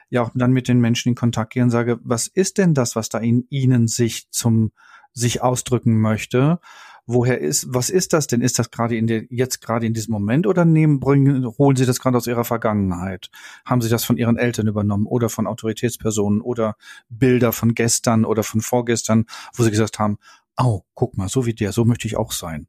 ja 0.08 0.22
auch 0.22 0.30
dann 0.34 0.52
mit 0.52 0.68
den 0.68 0.78
Menschen 0.78 1.10
in 1.10 1.14
Kontakt 1.14 1.54
gehe 1.54 1.62
und 1.62 1.70
sage, 1.70 1.98
was 2.04 2.26
ist 2.28 2.58
denn 2.58 2.74
das, 2.74 2.96
was 2.96 3.08
da 3.08 3.18
in 3.18 3.46
ihnen 3.48 3.88
sich 3.88 4.30
zum 4.30 4.70
sich 5.12 5.42
ausdrücken 5.42 6.00
möchte? 6.00 6.60
Woher 7.06 7.40
ist, 7.40 7.66
was 7.72 7.90
ist 7.90 8.12
das 8.12 8.26
denn? 8.26 8.40
Ist 8.40 8.58
das 8.58 8.70
gerade 8.70 8.96
in 8.96 9.06
der, 9.06 9.24
jetzt 9.30 9.60
gerade 9.60 9.86
in 9.86 9.94
diesem 9.94 10.12
Moment 10.12 10.46
oder 10.46 10.64
nehmen, 10.64 11.00
bringen, 11.00 11.46
holen 11.58 11.76
Sie 11.76 11.86
das 11.86 12.00
gerade 12.00 12.16
aus 12.16 12.26
Ihrer 12.26 12.44
Vergangenheit? 12.44 13.30
Haben 13.64 13.82
Sie 13.82 13.88
das 13.88 14.04
von 14.04 14.16
Ihren 14.16 14.36
Eltern 14.36 14.66
übernommen 14.66 15.06
oder 15.06 15.28
von 15.28 15.46
Autoritätspersonen 15.46 16.40
oder 16.40 16.76
Bilder 17.08 17.52
von 17.52 17.74
gestern 17.74 18.24
oder 18.24 18.42
von 18.42 18.60
vorgestern, 18.60 19.26
wo 19.54 19.62
Sie 19.62 19.70
gesagt 19.70 19.98
haben, 19.98 20.18
oh, 20.56 20.82
guck 20.94 21.16
mal, 21.16 21.28
so 21.28 21.46
wie 21.46 21.54
der, 21.54 21.72
so 21.72 21.84
möchte 21.84 22.06
ich 22.06 22.16
auch 22.16 22.32
sein. 22.32 22.68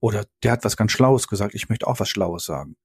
Oder 0.00 0.24
der 0.42 0.52
hat 0.52 0.64
was 0.64 0.76
ganz 0.76 0.92
Schlaues 0.92 1.28
gesagt, 1.28 1.54
ich 1.54 1.68
möchte 1.68 1.86
auch 1.86 2.00
was 2.00 2.08
Schlaues 2.08 2.44
sagen. 2.44 2.76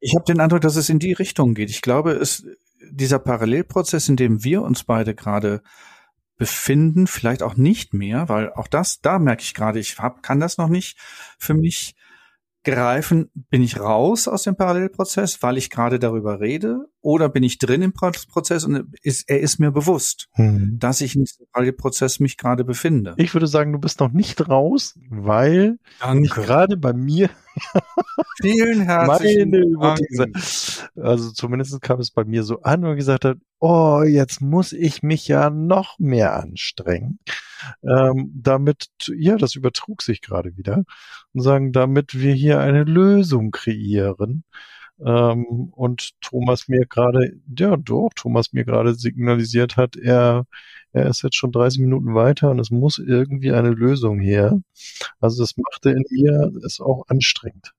Ich 0.00 0.14
habe 0.14 0.24
den 0.24 0.40
Eindruck, 0.40 0.60
dass 0.60 0.76
es 0.76 0.88
in 0.88 0.98
die 0.98 1.12
Richtung 1.12 1.54
geht. 1.54 1.70
Ich 1.70 1.80
glaube, 1.80 2.12
es, 2.12 2.44
dieser 2.90 3.18
Parallelprozess, 3.18 4.08
in 4.08 4.16
dem 4.16 4.44
wir 4.44 4.62
uns 4.62 4.84
beide 4.84 5.14
gerade 5.14 5.62
befinden, 6.36 7.06
vielleicht 7.06 7.42
auch 7.42 7.56
nicht 7.56 7.94
mehr, 7.94 8.28
weil 8.28 8.52
auch 8.52 8.68
das, 8.68 9.00
da 9.00 9.18
merke 9.18 9.42
ich 9.42 9.54
gerade, 9.54 9.78
ich 9.78 9.98
hab, 9.98 10.22
kann 10.22 10.40
das 10.40 10.58
noch 10.58 10.68
nicht 10.68 10.98
für 11.38 11.54
mich 11.54 11.94
greifen, 12.64 13.30
bin 13.34 13.62
ich 13.62 13.78
raus 13.78 14.26
aus 14.26 14.42
dem 14.42 14.56
Parallelprozess, 14.56 15.42
weil 15.42 15.58
ich 15.58 15.70
gerade 15.70 15.98
darüber 15.98 16.40
rede, 16.40 16.86
oder 17.04 17.28
bin 17.28 17.42
ich 17.42 17.58
drin 17.58 17.82
im 17.82 17.92
Prozess 17.92 18.64
und 18.64 18.88
ist, 19.02 19.28
er 19.28 19.40
ist 19.40 19.60
mir 19.60 19.70
bewusst, 19.70 20.28
hm. 20.32 20.78
dass 20.78 21.02
ich 21.02 21.14
in 21.14 21.24
diesem 21.24 21.46
Parallelprozess 21.52 22.18
mich 22.18 22.38
gerade 22.38 22.64
befinde. 22.64 23.14
Ich 23.18 23.34
würde 23.34 23.46
sagen, 23.46 23.72
du 23.72 23.78
bist 23.78 24.00
noch 24.00 24.10
nicht 24.10 24.48
raus, 24.48 24.98
weil 25.10 25.78
gerade 26.00 26.76
bei 26.76 26.94
mir 26.94 27.28
Vielen 28.42 28.82
herzlichen 28.82 29.78
Dank. 29.78 30.00
Also 30.96 31.30
zumindest 31.32 31.80
kam 31.82 32.00
es 32.00 32.10
bei 32.10 32.24
mir 32.24 32.42
so 32.42 32.60
an 32.62 32.84
und 32.84 32.96
gesagt 32.96 33.24
hat, 33.24 33.38
oh, 33.60 34.02
jetzt 34.02 34.40
muss 34.40 34.72
ich 34.72 35.02
mich 35.02 35.28
ja 35.28 35.50
noch 35.50 35.98
mehr 35.98 36.34
anstrengen. 36.34 37.18
Ähm, 37.82 38.32
damit, 38.34 38.88
ja, 39.16 39.36
das 39.36 39.54
übertrug 39.54 40.02
sich 40.02 40.20
gerade 40.20 40.56
wieder 40.56 40.84
und 41.32 41.42
sagen, 41.42 41.72
damit 41.72 42.18
wir 42.18 42.34
hier 42.34 42.60
eine 42.60 42.84
Lösung 42.84 43.50
kreieren. 43.50 44.44
Ähm, 45.00 45.70
und 45.72 46.12
Thomas 46.20 46.68
mir 46.68 46.86
gerade, 46.86 47.32
ja 47.58 47.76
doch, 47.76 48.10
Thomas 48.14 48.52
mir 48.52 48.64
gerade 48.64 48.94
signalisiert 48.94 49.76
hat, 49.76 49.96
er, 49.96 50.46
er 50.92 51.06
ist 51.06 51.22
jetzt 51.22 51.36
schon 51.36 51.52
30 51.52 51.80
Minuten 51.80 52.14
weiter 52.14 52.50
und 52.50 52.58
es 52.60 52.70
muss 52.70 52.98
irgendwie 52.98 53.52
eine 53.52 53.70
Lösung 53.70 54.20
her. 54.20 54.60
Also 55.20 55.42
das 55.42 55.56
machte 55.56 55.90
in 55.90 56.04
mir 56.10 56.52
es 56.64 56.80
auch 56.80 57.04
anstrengend. 57.08 57.72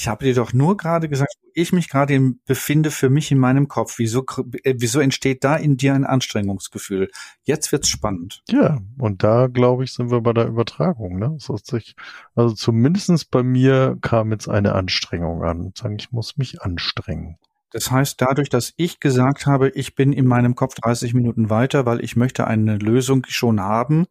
Ich 0.00 0.06
habe 0.06 0.24
dir 0.24 0.32
doch 0.32 0.52
nur 0.52 0.76
gerade 0.76 1.08
gesagt, 1.08 1.34
wo 1.42 1.48
ich 1.54 1.72
mich 1.72 1.88
gerade 1.88 2.34
befinde 2.46 2.92
für 2.92 3.10
mich 3.10 3.32
in 3.32 3.38
meinem 3.38 3.66
Kopf. 3.66 3.98
Wieso, 3.98 4.24
äh, 4.62 4.76
wieso 4.78 5.00
entsteht 5.00 5.42
da 5.42 5.56
in 5.56 5.76
dir 5.76 5.92
ein 5.92 6.04
Anstrengungsgefühl? 6.04 7.10
Jetzt 7.42 7.72
wird's 7.72 7.88
spannend. 7.88 8.44
Ja, 8.48 8.78
und 8.96 9.24
da 9.24 9.48
glaube 9.48 9.82
ich, 9.82 9.92
sind 9.92 10.12
wir 10.12 10.20
bei 10.20 10.32
der 10.32 10.46
Übertragung. 10.46 11.18
Ne? 11.18 11.36
Sich, 11.40 11.96
also 12.36 12.54
zumindestens 12.54 13.24
bei 13.24 13.42
mir 13.42 13.98
kam 14.00 14.30
jetzt 14.30 14.48
eine 14.48 14.76
Anstrengung 14.76 15.42
an. 15.42 15.72
Sagen, 15.76 15.96
ich 15.98 16.12
muss 16.12 16.36
mich 16.36 16.62
anstrengen. 16.62 17.36
Das 17.72 17.90
heißt, 17.90 18.20
dadurch, 18.20 18.50
dass 18.50 18.74
ich 18.76 19.00
gesagt 19.00 19.46
habe, 19.46 19.70
ich 19.70 19.96
bin 19.96 20.12
in 20.12 20.28
meinem 20.28 20.54
Kopf 20.54 20.76
30 20.76 21.12
Minuten 21.12 21.50
weiter, 21.50 21.86
weil 21.86 22.04
ich 22.04 22.14
möchte 22.14 22.46
eine 22.46 22.76
Lösung 22.76 23.24
schon 23.26 23.60
haben, 23.60 24.06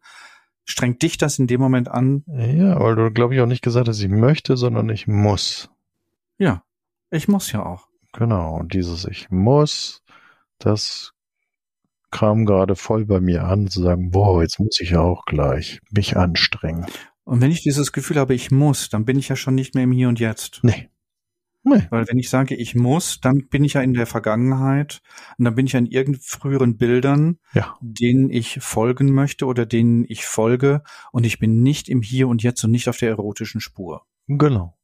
strengt 0.66 1.00
dich 1.00 1.16
das 1.16 1.38
in 1.38 1.46
dem 1.46 1.62
Moment 1.62 1.88
an? 1.88 2.24
Ja, 2.26 2.78
weil 2.78 2.94
du, 2.94 3.10
glaube 3.10 3.34
ich, 3.34 3.40
auch 3.40 3.46
nicht 3.46 3.62
gesagt 3.62 3.88
hast, 3.88 4.02
ich 4.02 4.10
möchte, 4.10 4.58
sondern 4.58 4.90
ich 4.90 5.06
muss. 5.06 5.70
Ja, 6.38 6.62
ich 7.10 7.28
muss 7.28 7.52
ja 7.52 7.64
auch. 7.64 7.88
Genau, 8.12 8.56
und 8.56 8.72
dieses 8.72 9.04
Ich 9.04 9.30
muss, 9.30 10.02
das 10.58 11.12
kam 12.10 12.46
gerade 12.46 12.76
voll 12.76 13.04
bei 13.04 13.20
mir 13.20 13.44
an, 13.44 13.68
zu 13.68 13.82
sagen, 13.82 14.10
boah, 14.10 14.42
jetzt 14.42 14.58
muss 14.58 14.80
ich 14.80 14.90
ja 14.90 15.00
auch 15.00 15.24
gleich 15.26 15.80
mich 15.90 16.16
anstrengen. 16.16 16.86
Und 17.24 17.40
wenn 17.42 17.50
ich 17.50 17.62
dieses 17.62 17.92
Gefühl 17.92 18.16
habe, 18.16 18.34
ich 18.34 18.50
muss, 18.50 18.88
dann 18.88 19.04
bin 19.04 19.18
ich 19.18 19.28
ja 19.28 19.36
schon 19.36 19.54
nicht 19.54 19.74
mehr 19.74 19.84
im 19.84 19.92
Hier 19.92 20.08
und 20.08 20.18
Jetzt. 20.18 20.60
Nee. 20.62 20.88
nee. 21.62 21.86
Weil 21.90 22.08
wenn 22.08 22.18
ich 22.18 22.30
sage, 22.30 22.54
ich 22.54 22.74
muss, 22.74 23.20
dann 23.20 23.48
bin 23.48 23.64
ich 23.64 23.74
ja 23.74 23.82
in 23.82 23.92
der 23.92 24.06
Vergangenheit 24.06 25.02
und 25.36 25.44
dann 25.44 25.54
bin 25.54 25.66
ich 25.66 25.72
ja 25.72 25.78
in 25.78 25.86
irgendeinen 25.86 26.22
früheren 26.22 26.78
Bildern, 26.78 27.38
ja. 27.52 27.76
denen 27.82 28.30
ich 28.30 28.60
folgen 28.60 29.12
möchte 29.12 29.44
oder 29.44 29.66
denen 29.66 30.06
ich 30.08 30.24
folge 30.24 30.82
und 31.12 31.26
ich 31.26 31.38
bin 31.38 31.62
nicht 31.62 31.90
im 31.90 32.00
Hier 32.00 32.28
und 32.28 32.42
Jetzt 32.42 32.64
und 32.64 32.70
nicht 32.70 32.88
auf 32.88 32.96
der 32.96 33.10
erotischen 33.10 33.60
Spur. 33.60 34.06
Genau. 34.26 34.77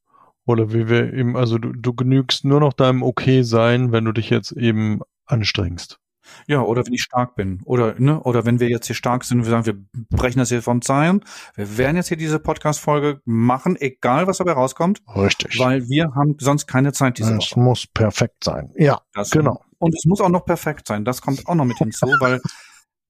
Oder 0.46 0.72
wie 0.72 0.88
wir 0.88 1.12
eben, 1.14 1.36
also 1.36 1.58
du, 1.58 1.72
du 1.72 1.94
genügst 1.94 2.44
nur 2.44 2.60
noch 2.60 2.72
deinem 2.72 3.02
Okay 3.02 3.42
sein, 3.42 3.92
wenn 3.92 4.04
du 4.04 4.12
dich 4.12 4.30
jetzt 4.30 4.52
eben 4.52 5.00
anstrengst. 5.26 5.98
Ja, 6.46 6.62
oder 6.62 6.84
wenn 6.86 6.92
ich 6.92 7.02
stark 7.02 7.34
bin. 7.36 7.60
Oder, 7.64 7.94
ne, 7.98 8.20
oder 8.22 8.44
wenn 8.44 8.60
wir 8.60 8.68
jetzt 8.68 8.86
hier 8.86 8.96
stark 8.96 9.24
sind 9.24 9.38
und 9.38 9.44
wir 9.44 9.50
sagen, 9.50 9.66
wir 9.66 9.76
brechen 10.10 10.38
das 10.38 10.48
hier 10.48 10.62
vom 10.62 10.82
Zaun. 10.82 11.22
Wir 11.54 11.78
werden 11.78 11.96
jetzt 11.96 12.08
hier 12.08 12.16
diese 12.16 12.38
Podcast-Folge 12.38 13.20
machen, 13.24 13.76
egal 13.78 14.26
was 14.26 14.38
dabei 14.38 14.52
rauskommt. 14.52 15.02
Richtig. 15.14 15.58
Weil 15.58 15.88
wir 15.88 16.14
haben 16.14 16.36
sonst 16.38 16.66
keine 16.66 16.92
Zeit 16.92 17.18
diese 17.18 17.36
Es 17.36 17.56
muss 17.56 17.86
perfekt 17.86 18.44
sein. 18.44 18.72
Ja, 18.76 19.00
das 19.12 19.30
genau. 19.30 19.62
Und 19.78 19.94
es 19.94 20.04
muss 20.06 20.20
auch 20.20 20.30
noch 20.30 20.44
perfekt 20.44 20.88
sein. 20.88 21.04
Das 21.04 21.20
kommt 21.20 21.46
auch 21.46 21.54
noch 21.54 21.66
mit 21.66 21.78
hinzu, 21.78 22.06
weil 22.20 22.40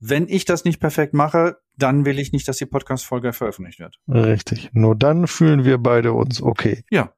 wenn 0.00 0.28
ich 0.28 0.44
das 0.44 0.64
nicht 0.64 0.80
perfekt 0.80 1.14
mache, 1.14 1.56
dann 1.76 2.04
will 2.04 2.18
ich 2.18 2.32
nicht, 2.32 2.46
dass 2.46 2.58
die 2.58 2.66
Podcast-Folge 2.66 3.32
veröffentlicht 3.32 3.80
wird. 3.80 3.98
Richtig. 4.08 4.70
Nur 4.72 4.96
dann 4.96 5.26
fühlen 5.26 5.64
wir 5.64 5.78
beide 5.78 6.12
uns 6.12 6.42
okay. 6.42 6.84
Ja. 6.90 7.12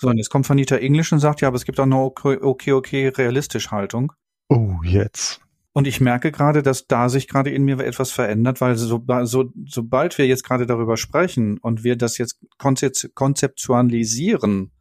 So, 0.00 0.08
und 0.08 0.16
jetzt 0.16 0.30
kommt 0.30 0.48
Vanita 0.48 0.76
Englisch 0.76 1.12
und 1.12 1.18
sagt, 1.18 1.42
ja, 1.42 1.48
aber 1.48 1.58
es 1.58 1.66
gibt 1.66 1.78
auch 1.78 1.84
eine 1.84 1.98
okay, 1.98 2.38
okay, 2.40 2.72
okay 2.72 3.08
realistisch 3.08 3.70
Haltung. 3.70 4.14
Oh, 4.48 4.76
jetzt. 4.82 5.42
Und 5.74 5.86
ich 5.86 6.00
merke 6.00 6.32
gerade, 6.32 6.62
dass 6.62 6.86
da 6.86 7.10
sich 7.10 7.28
gerade 7.28 7.50
in 7.50 7.64
mir 7.64 7.78
etwas 7.80 8.10
verändert, 8.10 8.62
weil 8.62 8.76
so, 8.76 9.04
so, 9.24 9.52
sobald 9.66 10.16
wir 10.16 10.26
jetzt 10.26 10.42
gerade 10.42 10.64
darüber 10.64 10.96
sprechen 10.96 11.58
und 11.58 11.84
wir 11.84 11.96
das 11.96 12.16
jetzt 12.16 12.40
konzeptualisieren 12.56 14.72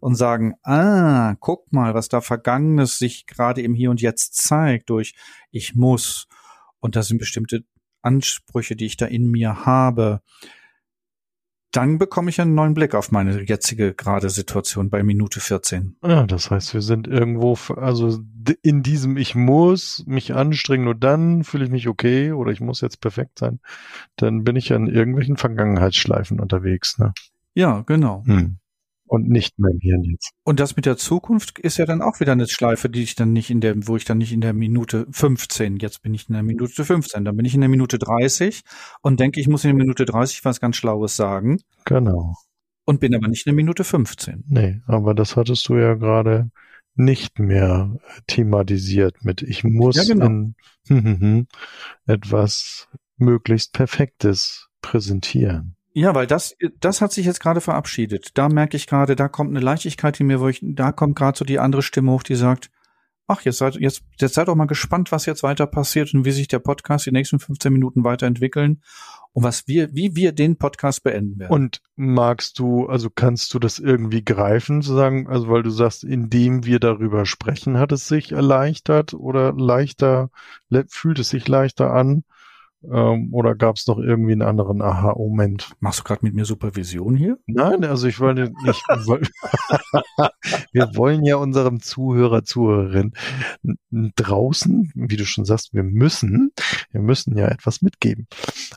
und 0.00 0.16
sagen, 0.16 0.56
ah, 0.62 1.36
guck 1.40 1.72
mal, 1.72 1.94
was 1.94 2.10
da 2.10 2.20
Vergangenes 2.20 2.98
sich 2.98 3.24
gerade 3.24 3.62
im 3.62 3.72
Hier 3.72 3.90
und 3.90 4.02
Jetzt 4.02 4.34
zeigt 4.34 4.90
durch 4.90 5.14
ich 5.50 5.74
muss 5.74 6.28
und 6.80 6.96
das 6.96 7.08
sind 7.08 7.16
bestimmte 7.16 7.64
Ansprüche, 8.02 8.76
die 8.76 8.84
ich 8.84 8.98
da 8.98 9.06
in 9.06 9.30
mir 9.30 9.64
habe, 9.64 10.20
dann 11.72 11.98
bekomme 11.98 12.30
ich 12.30 12.40
einen 12.40 12.54
neuen 12.54 12.74
Blick 12.74 12.94
auf 12.94 13.12
meine 13.12 13.42
jetzige 13.42 13.94
gerade 13.94 14.30
Situation 14.30 14.90
bei 14.90 15.02
Minute 15.02 15.40
14. 15.40 15.96
Ja, 16.04 16.24
das 16.24 16.50
heißt, 16.50 16.74
wir 16.74 16.82
sind 16.82 17.06
irgendwo, 17.06 17.56
also 17.76 18.18
in 18.62 18.82
diesem 18.82 19.16
ich 19.16 19.34
muss 19.34 20.04
mich 20.06 20.34
anstrengen, 20.34 20.84
nur 20.84 20.94
dann 20.94 21.44
fühle 21.44 21.64
ich 21.64 21.70
mich 21.70 21.88
okay 21.88 22.32
oder 22.32 22.50
ich 22.50 22.60
muss 22.60 22.80
jetzt 22.80 23.00
perfekt 23.00 23.38
sein. 23.38 23.60
Dann 24.16 24.44
bin 24.44 24.56
ich 24.56 24.72
an 24.72 24.86
irgendwelchen 24.86 25.36
Vergangenheitsschleifen 25.36 26.40
unterwegs, 26.40 26.98
ne? 26.98 27.12
Ja, 27.54 27.82
genau. 27.82 28.22
Hm. 28.26 28.59
Und 29.10 29.28
nicht 29.28 29.58
mehr 29.58 29.72
im 29.72 29.80
Hier 29.80 29.96
und 29.96 30.04
Jetzt. 30.04 30.30
Und 30.44 30.60
das 30.60 30.76
mit 30.76 30.86
der 30.86 30.96
Zukunft 30.96 31.58
ist 31.58 31.78
ja 31.78 31.84
dann 31.84 32.00
auch 32.00 32.20
wieder 32.20 32.30
eine 32.30 32.46
Schleife, 32.46 32.88
die 32.88 33.02
ich 33.02 33.16
dann 33.16 33.32
nicht 33.32 33.50
in 33.50 33.60
der, 33.60 33.74
wo 33.88 33.96
ich 33.96 34.04
dann 34.04 34.18
nicht 34.18 34.32
in 34.32 34.40
der 34.40 34.52
Minute 34.52 35.04
15, 35.10 35.78
jetzt 35.78 36.02
bin 36.02 36.14
ich 36.14 36.28
in 36.28 36.34
der 36.34 36.44
Minute 36.44 36.84
15, 36.84 37.24
dann 37.24 37.36
bin 37.36 37.44
ich 37.44 37.54
in 37.54 37.60
der 37.60 37.68
Minute 37.68 37.98
30 37.98 38.62
und 39.02 39.18
denke, 39.18 39.40
ich 39.40 39.48
muss 39.48 39.64
in 39.64 39.70
der 39.70 39.76
Minute 39.76 40.04
30 40.04 40.44
was 40.44 40.60
ganz 40.60 40.76
Schlaues 40.76 41.16
sagen. 41.16 41.58
Genau. 41.86 42.36
Und 42.84 43.00
bin 43.00 43.12
aber 43.16 43.26
nicht 43.26 43.46
in 43.46 43.50
der 43.50 43.56
Minute 43.56 43.82
15. 43.82 44.44
Nee, 44.46 44.80
aber 44.86 45.14
das 45.14 45.36
hattest 45.36 45.68
du 45.68 45.76
ja 45.76 45.94
gerade 45.94 46.52
nicht 46.94 47.40
mehr 47.40 47.96
thematisiert 48.28 49.24
mit 49.24 49.42
ich 49.42 49.64
muss 49.64 49.96
Ja, 49.96 50.04
genau. 50.04 50.52
in 50.88 51.48
etwas 52.06 52.88
möglichst 53.16 53.72
Perfektes 53.72 54.68
präsentieren. 54.82 55.74
Ja, 55.92 56.14
weil 56.14 56.26
das, 56.26 56.56
das 56.78 57.00
hat 57.00 57.12
sich 57.12 57.26
jetzt 57.26 57.40
gerade 57.40 57.60
verabschiedet. 57.60 58.30
Da 58.34 58.48
merke 58.48 58.76
ich 58.76 58.86
gerade, 58.86 59.16
da 59.16 59.28
kommt 59.28 59.50
eine 59.50 59.60
Leichtigkeit 59.64 60.18
in 60.20 60.28
mir, 60.28 60.40
wo 60.40 60.48
ich, 60.48 60.60
da 60.62 60.92
kommt 60.92 61.16
gerade 61.16 61.36
so 61.36 61.44
die 61.44 61.58
andere 61.58 61.82
Stimme 61.82 62.12
hoch, 62.12 62.22
die 62.22 62.36
sagt, 62.36 62.70
ach, 63.26 63.42
jetzt 63.42 63.58
seid, 63.58 63.76
jetzt, 63.76 64.02
jetzt 64.18 64.34
seid 64.34 64.48
doch 64.48 64.54
mal 64.56 64.66
gespannt, 64.66 65.12
was 65.12 65.26
jetzt 65.26 65.42
weiter 65.42 65.66
passiert 65.66 66.12
und 66.14 66.24
wie 66.24 66.32
sich 66.32 66.48
der 66.48 66.58
Podcast 66.58 67.06
die 67.06 67.12
nächsten 67.12 67.38
15 67.38 67.72
Minuten 67.72 68.02
weiterentwickeln 68.04 68.82
und 69.32 69.44
was 69.44 69.68
wir, 69.68 69.94
wie 69.94 70.16
wir 70.16 70.32
den 70.32 70.56
Podcast 70.58 71.04
beenden 71.04 71.38
werden. 71.38 71.52
Und 71.52 71.80
magst 71.94 72.58
du, 72.58 72.86
also 72.86 73.08
kannst 73.08 73.54
du 73.54 73.58
das 73.60 73.78
irgendwie 73.78 74.24
greifen, 74.24 74.82
zu 74.82 74.94
sagen, 74.94 75.28
also 75.28 75.48
weil 75.48 75.62
du 75.62 75.70
sagst, 75.70 76.02
indem 76.02 76.64
wir 76.66 76.80
darüber 76.80 77.24
sprechen, 77.26 77.78
hat 77.78 77.92
es 77.92 78.08
sich 78.08 78.32
erleichtert 78.32 79.14
oder 79.14 79.52
leichter, 79.52 80.30
le- 80.68 80.86
fühlt 80.88 81.20
es 81.20 81.30
sich 81.30 81.46
leichter 81.46 81.92
an? 81.92 82.24
Ähm, 82.82 83.32
oder 83.32 83.54
gab 83.54 83.76
es 83.76 83.86
noch 83.86 83.98
irgendwie 83.98 84.32
einen 84.32 84.42
anderen 84.42 84.80
Aha-Moment? 84.80 85.72
Machst 85.80 86.00
du 86.00 86.04
gerade 86.04 86.24
mit 86.24 86.34
mir 86.34 86.44
Supervision 86.44 87.14
hier? 87.14 87.38
Nein, 87.46 87.84
also 87.84 88.06
ich 88.06 88.20
wollte 88.20 88.52
nicht. 88.64 88.82
wir 90.72 90.96
wollen 90.96 91.24
ja 91.24 91.36
unserem 91.36 91.80
Zuhörer, 91.80 92.42
Zuhörerin 92.44 93.12
draußen, 93.90 94.92
wie 94.94 95.16
du 95.16 95.26
schon 95.26 95.44
sagst, 95.44 95.74
wir 95.74 95.82
müssen, 95.82 96.52
wir 96.90 97.02
müssen 97.02 97.36
ja 97.36 97.48
etwas 97.48 97.82
mitgeben. 97.82 98.26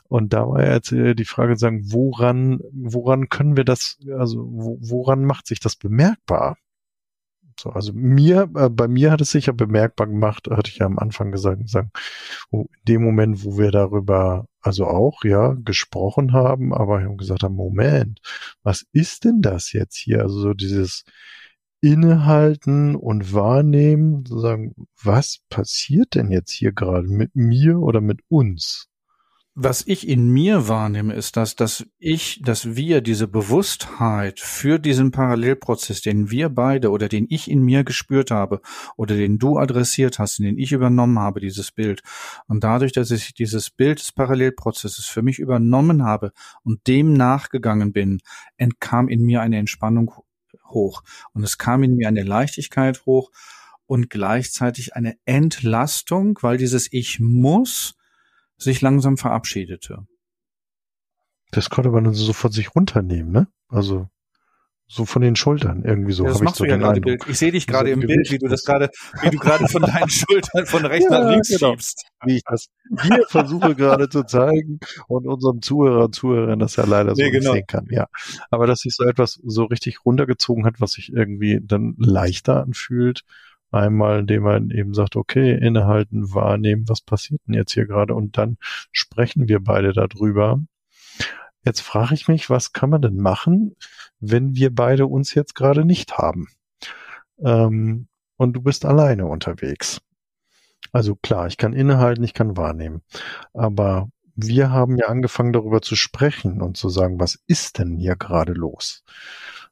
Und 0.08 0.32
da 0.32 0.48
war 0.48 0.62
ja 0.64 0.74
jetzt 0.74 0.92
äh, 0.92 1.14
die 1.14 1.24
Frage, 1.24 1.56
sagen, 1.56 1.92
woran, 1.92 2.60
woran 2.72 3.28
können 3.28 3.56
wir 3.56 3.64
das, 3.64 3.98
also 4.18 4.44
wo, 4.50 4.78
woran 4.80 5.24
macht 5.24 5.46
sich 5.46 5.60
das 5.60 5.76
bemerkbar? 5.76 6.56
So, 7.58 7.70
also 7.70 7.92
mir, 7.94 8.50
äh, 8.56 8.68
bei 8.68 8.88
mir 8.88 9.10
hat 9.10 9.20
es 9.20 9.30
sich 9.30 9.46
ja 9.46 9.52
bemerkbar 9.52 10.06
gemacht, 10.06 10.48
hatte 10.50 10.70
ich 10.70 10.78
ja 10.78 10.86
am 10.86 10.98
Anfang 10.98 11.32
gesagt, 11.32 11.68
sagen, 11.68 11.90
wo, 12.50 12.62
in 12.62 12.84
dem 12.88 13.04
Moment, 13.04 13.44
wo 13.44 13.58
wir 13.58 13.70
darüber, 13.70 14.46
also 14.60 14.86
auch, 14.86 15.24
ja, 15.24 15.54
gesprochen 15.64 16.32
haben, 16.32 16.74
aber 16.74 17.02
haben 17.02 17.16
gesagt 17.16 17.42
haben, 17.42 17.54
Moment, 17.54 18.20
was 18.62 18.84
ist 18.92 19.24
denn 19.24 19.40
das 19.42 19.72
jetzt 19.72 19.96
hier? 19.96 20.22
Also 20.22 20.40
so 20.40 20.54
dieses 20.54 21.04
Innehalten 21.80 22.96
und 22.96 23.34
Wahrnehmen, 23.34 24.24
sozusagen, 24.26 24.74
was 25.02 25.40
passiert 25.50 26.14
denn 26.14 26.30
jetzt 26.30 26.50
hier 26.50 26.72
gerade 26.72 27.08
mit 27.08 27.36
mir 27.36 27.78
oder 27.78 28.00
mit 28.00 28.20
uns? 28.28 28.88
Was 29.56 29.86
ich 29.86 30.08
in 30.08 30.30
mir 30.30 30.66
wahrnehme, 30.66 31.14
ist, 31.14 31.36
dass, 31.36 31.54
dass 31.54 31.86
ich, 32.00 32.42
dass 32.42 32.74
wir 32.74 33.00
diese 33.00 33.28
Bewusstheit 33.28 34.40
für 34.40 34.80
diesen 34.80 35.12
Parallelprozess, 35.12 36.02
den 36.02 36.28
wir 36.28 36.48
beide 36.48 36.90
oder 36.90 37.08
den 37.08 37.26
ich 37.30 37.48
in 37.48 37.62
mir 37.62 37.84
gespürt 37.84 38.32
habe 38.32 38.60
oder 38.96 39.14
den 39.14 39.38
du 39.38 39.56
adressiert 39.56 40.18
hast, 40.18 40.40
den 40.40 40.58
ich 40.58 40.72
übernommen 40.72 41.20
habe, 41.20 41.38
dieses 41.38 41.70
Bild. 41.70 42.02
Und 42.48 42.64
dadurch, 42.64 42.90
dass 42.90 43.12
ich 43.12 43.32
dieses 43.32 43.70
Bild 43.70 44.00
des 44.00 44.10
Parallelprozesses 44.10 45.06
für 45.06 45.22
mich 45.22 45.38
übernommen 45.38 46.02
habe 46.02 46.32
und 46.64 46.88
dem 46.88 47.12
nachgegangen 47.12 47.92
bin, 47.92 48.22
entkam 48.56 49.08
in 49.08 49.22
mir 49.22 49.40
eine 49.40 49.58
Entspannung 49.58 50.12
hoch. 50.68 51.04
Und 51.32 51.44
es 51.44 51.58
kam 51.58 51.84
in 51.84 51.94
mir 51.94 52.08
eine 52.08 52.24
Leichtigkeit 52.24 53.06
hoch 53.06 53.30
und 53.86 54.10
gleichzeitig 54.10 54.96
eine 54.96 55.16
Entlastung, 55.26 56.40
weil 56.42 56.56
dieses 56.56 56.92
Ich 56.92 57.20
muss 57.20 57.94
sich 58.56 58.80
langsam 58.80 59.16
verabschiedete. 59.16 60.06
Das 61.50 61.70
konnte 61.70 61.90
man 61.90 62.04
dann 62.04 62.14
so 62.14 62.32
von 62.32 62.50
sich 62.52 62.74
runternehmen, 62.74 63.30
ne? 63.32 63.46
Also 63.68 64.08
so 64.86 65.06
von 65.06 65.22
den 65.22 65.34
Schultern 65.34 65.82
irgendwie 65.82 66.12
so. 66.12 66.24
Ja, 66.24 66.30
das 66.30 66.42
machst 66.42 66.56
ich 66.56 66.58
so 66.58 66.64
du 66.64 66.70
ja 66.70 66.76
gerade. 66.76 67.00
Bild. 67.00 67.22
Ich 67.26 67.38
sehe 67.38 67.52
dich 67.52 67.66
gerade 67.66 67.88
So 67.88 67.94
im 68.00 68.06
Bild, 68.06 68.30
wie 68.30 68.38
du 68.38 68.48
das 68.48 68.64
gerade, 68.64 68.90
wie 69.22 69.30
du 69.30 69.38
gerade 69.38 69.66
von 69.66 69.80
deinen 69.82 70.08
Schultern 70.10 70.66
von 70.66 70.84
rechts 70.84 71.08
Ja, 71.10 71.20
nach 71.22 71.30
links 71.30 71.48
genau. 71.48 71.70
schiebst. 71.72 72.04
wie 72.24 72.36
ich 72.36 72.42
das 72.44 72.66
hier 73.02 73.24
versuche 73.28 73.74
gerade 73.74 74.08
zu 74.10 74.24
zeigen 74.24 74.80
und 75.08 75.26
unserem 75.26 75.62
Zuhörer 75.62 76.04
und 76.04 76.14
Zuhörern 76.14 76.58
das 76.58 76.76
ja 76.76 76.84
leider 76.84 77.14
so 77.14 77.22
Nee, 77.22 77.30
nicht 77.30 77.40
genau. 77.40 77.52
sehen 77.54 77.66
kann. 77.66 77.86
Ja, 77.90 78.08
aber 78.50 78.66
dass 78.66 78.80
sich 78.80 78.94
so 78.94 79.04
etwas 79.04 79.40
so 79.42 79.64
richtig 79.64 80.04
runtergezogen 80.04 80.66
hat, 80.66 80.80
was 80.80 80.92
sich 80.92 81.12
irgendwie 81.12 81.60
dann 81.62 81.94
leichter 81.98 82.62
anfühlt. 82.62 83.22
Einmal, 83.74 84.20
indem 84.20 84.44
man 84.44 84.70
eben 84.70 84.94
sagt, 84.94 85.16
okay, 85.16 85.52
innehalten, 85.52 86.32
wahrnehmen, 86.32 86.88
was 86.88 87.00
passiert 87.00 87.40
denn 87.46 87.54
jetzt 87.54 87.72
hier 87.72 87.86
gerade? 87.86 88.14
Und 88.14 88.38
dann 88.38 88.56
sprechen 88.92 89.48
wir 89.48 89.58
beide 89.58 89.92
darüber. 89.92 90.60
Jetzt 91.64 91.80
frage 91.80 92.14
ich 92.14 92.28
mich, 92.28 92.48
was 92.50 92.72
kann 92.72 92.90
man 92.90 93.02
denn 93.02 93.16
machen, 93.16 93.74
wenn 94.20 94.54
wir 94.54 94.72
beide 94.72 95.06
uns 95.06 95.34
jetzt 95.34 95.56
gerade 95.56 95.84
nicht 95.84 96.18
haben? 96.18 96.46
Ähm, 97.42 98.06
und 98.36 98.52
du 98.52 98.62
bist 98.62 98.84
alleine 98.84 99.26
unterwegs. 99.26 100.00
Also 100.92 101.16
klar, 101.16 101.48
ich 101.48 101.56
kann 101.56 101.72
innehalten, 101.72 102.22
ich 102.22 102.34
kann 102.34 102.56
wahrnehmen. 102.56 103.02
Aber 103.54 104.08
wir 104.36 104.70
haben 104.70 104.96
ja 104.96 105.06
angefangen 105.06 105.52
darüber 105.52 105.82
zu 105.82 105.96
sprechen 105.96 106.62
und 106.62 106.76
zu 106.76 106.88
sagen, 106.88 107.18
was 107.18 107.42
ist 107.48 107.78
denn 107.78 107.96
hier 107.96 108.14
gerade 108.14 108.52
los? 108.52 109.02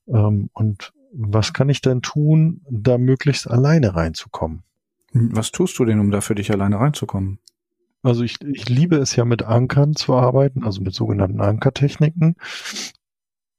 Ähm, 0.08 0.50
und 0.54 0.92
was 1.12 1.52
kann 1.52 1.68
ich 1.68 1.80
denn 1.80 2.02
tun, 2.02 2.62
da 2.70 2.98
möglichst 2.98 3.48
alleine 3.48 3.94
reinzukommen? 3.94 4.62
Was 5.12 5.52
tust 5.52 5.78
du 5.78 5.84
denn, 5.84 6.00
um 6.00 6.10
da 6.10 6.20
für 6.20 6.34
dich 6.34 6.50
alleine 6.50 6.80
reinzukommen? 6.80 7.38
Also 8.02 8.24
ich, 8.24 8.40
ich 8.42 8.68
liebe 8.68 8.96
es 8.96 9.14
ja 9.14 9.24
mit 9.24 9.42
Ankern 9.42 9.94
zu 9.94 10.14
arbeiten, 10.14 10.64
also 10.64 10.80
mit 10.80 10.94
sogenannten 10.94 11.40
Ankertechniken. 11.40 12.36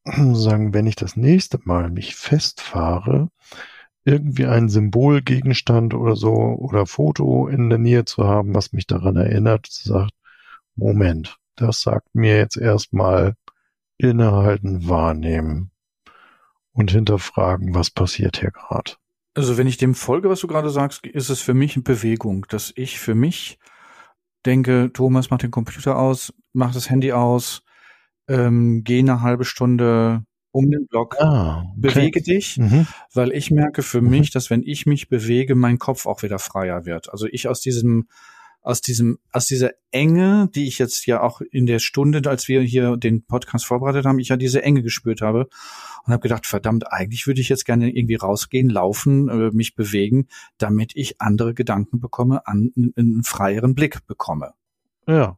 Sagen, 0.03 0.73
wenn 0.73 0.87
ich 0.87 0.95
das 0.95 1.15
nächste 1.15 1.59
Mal 1.63 1.89
mich 1.89 2.15
festfahre, 2.15 3.29
irgendwie 4.03 4.47
ein 4.47 4.67
Symbol, 4.67 5.21
Gegenstand 5.21 5.93
oder 5.93 6.17
so 6.17 6.33
oder 6.33 6.85
Foto 6.85 7.47
in 7.47 7.69
der 7.69 7.79
Nähe 7.79 8.03
zu 8.03 8.25
haben, 8.25 8.53
was 8.53 8.73
mich 8.73 8.85
daran 8.85 9.15
erinnert, 9.15 9.67
sagt, 9.69 10.11
Moment, 10.75 11.37
das 11.55 11.81
sagt 11.81 12.13
mir 12.13 12.35
jetzt 12.35 12.57
erstmal 12.57 13.35
innehalten, 13.97 14.89
wahrnehmen 14.89 15.72
und 16.73 16.91
hinterfragen, 16.91 17.73
was 17.73 17.89
passiert 17.89 18.37
hier 18.39 18.51
gerade. 18.51 18.93
Also 19.35 19.57
wenn 19.57 19.67
ich 19.67 19.77
dem 19.77 19.95
folge, 19.95 20.29
was 20.29 20.41
du 20.41 20.47
gerade 20.47 20.69
sagst, 20.69 21.05
ist 21.07 21.29
es 21.29 21.41
für 21.41 21.53
mich 21.53 21.75
eine 21.75 21.83
Bewegung, 21.83 22.45
dass 22.49 22.71
ich 22.75 22.99
für 22.99 23.15
mich 23.15 23.57
denke, 24.45 24.91
Thomas, 24.93 25.29
mach 25.29 25.37
den 25.39 25.51
Computer 25.51 25.97
aus, 25.97 26.33
mach 26.51 26.73
das 26.73 26.89
Handy 26.89 27.13
aus, 27.13 27.63
ähm, 28.27 28.83
geh 28.83 28.99
eine 28.99 29.21
halbe 29.21 29.45
Stunde 29.45 30.23
um 30.51 30.69
den 30.69 30.85
Block, 30.87 31.15
Ah, 31.19 31.63
bewege 31.75 32.21
dich, 32.21 32.57
Mhm. 32.57 32.85
weil 33.11 33.31
ich 33.31 33.49
merke 33.49 33.81
für 33.81 34.01
Mhm. 34.01 34.09
mich, 34.09 34.31
dass 34.31 34.49
wenn 34.51 34.61
ich 34.63 34.85
mich 34.85 35.09
bewege, 35.09 35.55
mein 35.55 35.79
Kopf 35.79 36.05
auch 36.05 36.21
wieder 36.21 36.37
freier 36.37 36.85
wird. 36.85 37.09
Also 37.11 37.25
ich 37.25 37.47
aus 37.47 37.59
diesem 37.59 38.07
aus 38.63 38.81
diesem 38.81 39.19
aus 39.31 39.45
dieser 39.45 39.71
Enge, 39.91 40.49
die 40.55 40.67
ich 40.67 40.79
jetzt 40.79 41.05
ja 41.05 41.21
auch 41.21 41.41
in 41.41 41.65
der 41.65 41.79
Stunde, 41.79 42.27
als 42.29 42.47
wir 42.47 42.61
hier 42.61 42.97
den 42.97 43.25
Podcast 43.25 43.65
vorbereitet 43.65 44.05
haben, 44.05 44.19
ich 44.19 44.29
ja 44.29 44.37
diese 44.37 44.63
Enge 44.63 44.81
gespürt 44.81 45.21
habe 45.21 45.49
und 46.05 46.13
habe 46.13 46.21
gedacht, 46.21 46.47
verdammt, 46.47 46.91
eigentlich 46.91 47.27
würde 47.27 47.41
ich 47.41 47.49
jetzt 47.49 47.65
gerne 47.65 47.91
irgendwie 47.95 48.15
rausgehen, 48.15 48.69
laufen, 48.69 49.29
äh, 49.29 49.51
mich 49.51 49.75
bewegen, 49.75 50.27
damit 50.57 50.93
ich 50.95 51.21
andere 51.21 51.53
Gedanken 51.53 51.99
bekomme, 51.99 52.47
an, 52.47 52.71
einen 52.95 53.23
freieren 53.23 53.75
Blick 53.75 54.07
bekomme. 54.07 54.53
Ja, 55.07 55.37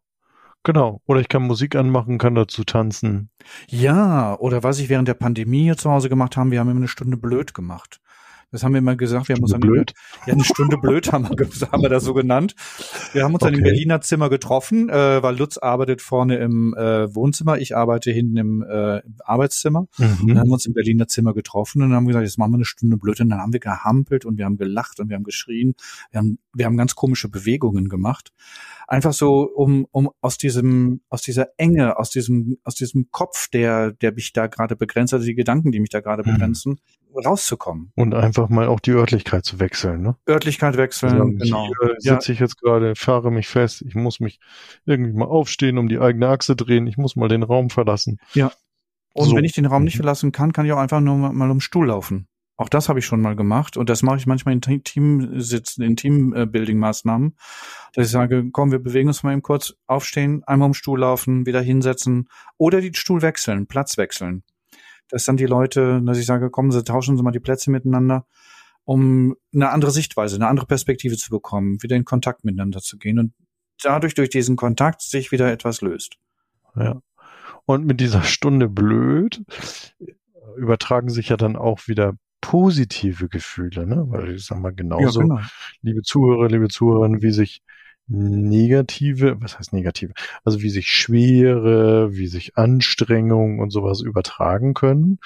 genau. 0.63 1.01
Oder 1.05 1.19
ich 1.19 1.27
kann 1.27 1.43
Musik 1.43 1.75
anmachen, 1.75 2.19
kann 2.19 2.35
dazu 2.35 2.63
tanzen. 2.63 3.31
Ja, 3.67 4.37
oder 4.39 4.61
was 4.61 4.79
ich 4.79 4.89
während 4.89 5.07
der 5.07 5.15
Pandemie 5.15 5.63
hier 5.63 5.77
zu 5.77 5.89
Hause 5.89 6.09
gemacht 6.09 6.37
haben, 6.37 6.51
wir 6.51 6.59
haben 6.59 6.69
immer 6.69 6.79
eine 6.79 6.87
Stunde 6.87 7.17
blöd 7.17 7.55
gemacht. 7.55 7.99
Das 8.51 8.63
haben 8.63 8.73
wir 8.73 8.79
immer 8.79 8.95
gesagt, 8.95 9.27
wir 9.27 9.35
haben 9.35 9.41
uns 9.43 9.51
Stunde 9.51 9.67
dann 9.67 9.73
blöd? 9.73 9.93
Ja, 10.25 10.33
eine 10.33 10.43
Stunde 10.43 10.77
blöd 10.77 11.11
haben 11.11 11.27
wir, 11.29 11.37
haben 11.71 11.81
wir 11.81 11.89
das 11.89 12.03
so 12.03 12.13
genannt. 12.13 12.55
Wir 13.13 13.23
haben 13.23 13.33
uns 13.33 13.41
dann 13.41 13.53
im 13.53 13.59
Okay. 13.59 13.69
Berliner 13.71 14.01
Zimmer 14.01 14.29
getroffen, 14.29 14.89
äh, 14.89 15.21
weil 15.23 15.37
Lutz 15.37 15.57
arbeitet 15.57 16.01
vorne 16.01 16.37
im 16.37 16.73
äh, 16.75 17.13
Wohnzimmer, 17.13 17.57
ich 17.57 17.75
arbeite 17.75 18.11
hinten 18.11 18.37
im 18.37 18.61
äh, 18.63 19.01
Arbeitszimmer. 19.23 19.87
Dann 19.97 20.17
Mhm. 20.19 20.37
haben 20.39 20.47
wir 20.49 20.53
uns 20.53 20.65
im 20.65 20.73
Berliner 20.73 21.07
Zimmer 21.07 21.33
getroffen 21.33 21.81
und 21.81 21.89
dann 21.89 21.97
haben 21.97 22.07
gesagt, 22.07 22.25
jetzt 22.25 22.37
machen 22.37 22.51
wir 22.51 22.57
eine 22.57 22.65
Stunde 22.65 22.97
blöd. 22.97 23.19
Und 23.21 23.29
dann 23.29 23.39
haben 23.41 23.53
wir 23.53 23.59
gehampelt 23.59 24.25
und 24.25 24.37
wir 24.37 24.45
haben 24.45 24.57
gelacht 24.57 24.99
und 24.99 25.09
wir 25.09 25.15
haben 25.15 25.23
geschrien. 25.23 25.75
Wir 26.11 26.19
haben, 26.19 26.39
wir 26.53 26.65
haben 26.65 26.77
ganz 26.77 26.95
komische 26.95 27.29
Bewegungen 27.29 27.89
gemacht. 27.89 28.31
Einfach 28.87 29.13
so, 29.13 29.41
um, 29.43 29.87
um 29.91 30.09
aus 30.21 30.37
diesem, 30.37 31.01
aus 31.09 31.21
dieser 31.21 31.47
Enge, 31.57 31.97
aus 31.97 32.09
diesem, 32.11 32.57
aus 32.63 32.75
diesem 32.75 33.09
Kopf, 33.11 33.47
der, 33.49 33.91
der 33.91 34.11
mich 34.13 34.31
da 34.33 34.47
gerade 34.47 34.75
begrenzt, 34.75 35.13
also 35.13 35.25
die 35.25 35.35
Gedanken, 35.35 35.71
die 35.71 35.79
mich 35.79 35.89
da 35.89 36.01
gerade 36.01 36.23
Mhm. 36.23 36.33
begrenzen, 36.33 36.79
rauszukommen. 37.25 37.91
Und 37.95 38.13
einfach 38.13 38.49
mal 38.49 38.67
auch 38.67 38.79
die 38.79 38.91
Örtlichkeit 38.91 39.45
zu 39.45 39.59
wechseln, 39.59 40.01
ne? 40.01 40.15
Örtlichkeit 40.29 40.77
wechseln, 40.77 41.13
Also, 41.21 41.31
genau. 41.37 41.67
Hier 41.81 41.95
Ja. 42.01 42.13
sitze 42.15 42.31
ich 42.33 42.39
jetzt 42.39 42.59
gerade, 42.61 42.95
fahre 42.95 43.31
mich 43.31 43.47
fest, 43.47 43.83
ich 43.87 43.95
muss 43.95 44.19
mich 44.19 44.39
irgendwie 44.85 45.13
mal 45.13 45.25
aufstehen, 45.25 45.77
um 45.77 45.87
die 45.87 45.99
eigene 45.99 46.27
Achse 46.27 46.55
drehen, 46.55 46.87
ich 46.87 46.97
muss 46.97 47.15
mal 47.15 47.29
den 47.29 47.43
Raum 47.43 47.69
verlassen. 47.69 48.17
Ja. 48.33 48.51
Und 49.13 49.29
So. 49.29 49.35
wenn 49.37 49.45
ich 49.45 49.53
den 49.53 49.65
Raum 49.65 49.83
nicht 49.85 49.95
Mhm. 49.95 49.99
verlassen 49.99 50.31
kann, 50.33 50.51
kann 50.53 50.65
ich 50.65 50.73
auch 50.73 50.77
einfach 50.77 50.99
nur 50.99 51.15
mal, 51.15 51.31
mal 51.31 51.49
um 51.49 51.57
den 51.57 51.61
Stuhl 51.61 51.87
laufen. 51.87 52.27
Auch 52.57 52.69
das 52.69 52.87
habe 52.87 52.99
ich 52.99 53.05
schon 53.05 53.19
mal 53.21 53.35
gemacht 53.35 53.75
und 53.75 53.89
das 53.89 54.01
mache 54.01 54.17
ich 54.17 54.27
manchmal 54.27 54.53
in 54.53 54.61
Te- 54.61 54.81
Teamsitzen, 54.81 55.83
in 55.83 55.97
Teambuilding-Maßnahmen, 55.97 57.35
dass 57.93 58.05
ich 58.05 58.11
sage, 58.11 58.49
komm, 58.51 58.71
wir 58.71 58.79
bewegen 58.79 59.09
uns 59.09 59.23
mal 59.23 59.33
eben 59.33 59.41
kurz, 59.41 59.75
aufstehen, 59.87 60.41
einmal 60.45 60.67
um 60.67 60.73
Stuhl 60.73 60.99
laufen, 60.99 61.45
wieder 61.45 61.61
hinsetzen 61.61 62.29
oder 62.57 62.79
den 62.79 62.93
Stuhl 62.93 63.21
wechseln, 63.21 63.67
Platz 63.67 63.97
wechseln. 63.97 64.43
Dass 65.09 65.25
dann 65.25 65.37
die 65.37 65.45
Leute, 65.45 66.01
dass 66.03 66.17
ich 66.17 66.25
sage, 66.25 66.49
kommen 66.49 66.71
Sie, 66.71 66.83
tauschen 66.83 67.17
Sie 67.17 67.23
mal 67.23 67.31
die 67.31 67.41
Plätze 67.41 67.71
miteinander, 67.71 68.25
um 68.85 69.35
eine 69.53 69.69
andere 69.71 69.91
Sichtweise, 69.91 70.37
eine 70.37 70.47
andere 70.47 70.65
Perspektive 70.65 71.17
zu 71.17 71.29
bekommen, 71.29 71.83
wieder 71.83 71.95
in 71.97 72.05
Kontakt 72.05 72.45
miteinander 72.45 72.79
zu 72.79 72.97
gehen 72.97 73.19
und 73.19 73.33
dadurch 73.83 74.13
durch 74.13 74.29
diesen 74.29 74.55
Kontakt 74.55 75.01
sich 75.01 75.31
wieder 75.31 75.51
etwas 75.51 75.81
löst. 75.81 76.15
Ja. 76.75 77.01
Und 77.65 77.85
mit 77.85 77.99
dieser 77.99 78.23
Stunde 78.23 78.69
blöd 78.69 79.43
übertragen 80.55 81.09
sich 81.09 81.29
ja 81.29 81.37
dann 81.37 81.55
auch 81.55 81.87
wieder 81.87 82.15
positive 82.45 83.27
Gefühle, 83.27 83.87
ne? 83.87 84.05
Weil 84.07 84.35
ich 84.35 84.45
sag 84.45 84.59
mal 84.59 84.71
genauso, 84.71 85.21
genau. 85.21 85.39
liebe 85.81 86.03
Zuhörer, 86.03 86.47
liebe 86.47 86.67
Zuhörerinnen, 86.67 87.23
wie 87.23 87.31
sich 87.31 87.63
negative, 88.07 89.37
was 89.41 89.57
heißt 89.57 89.73
negative? 89.73 90.13
Also 90.43 90.61
wie 90.61 90.69
sich 90.69 90.91
Schwere, 90.91 92.15
wie 92.15 92.27
sich 92.27 92.55
Anstrengung 92.55 93.57
und 93.57 93.71
sowas 93.71 94.01
übertragen 94.01 94.75
können, 94.75 95.17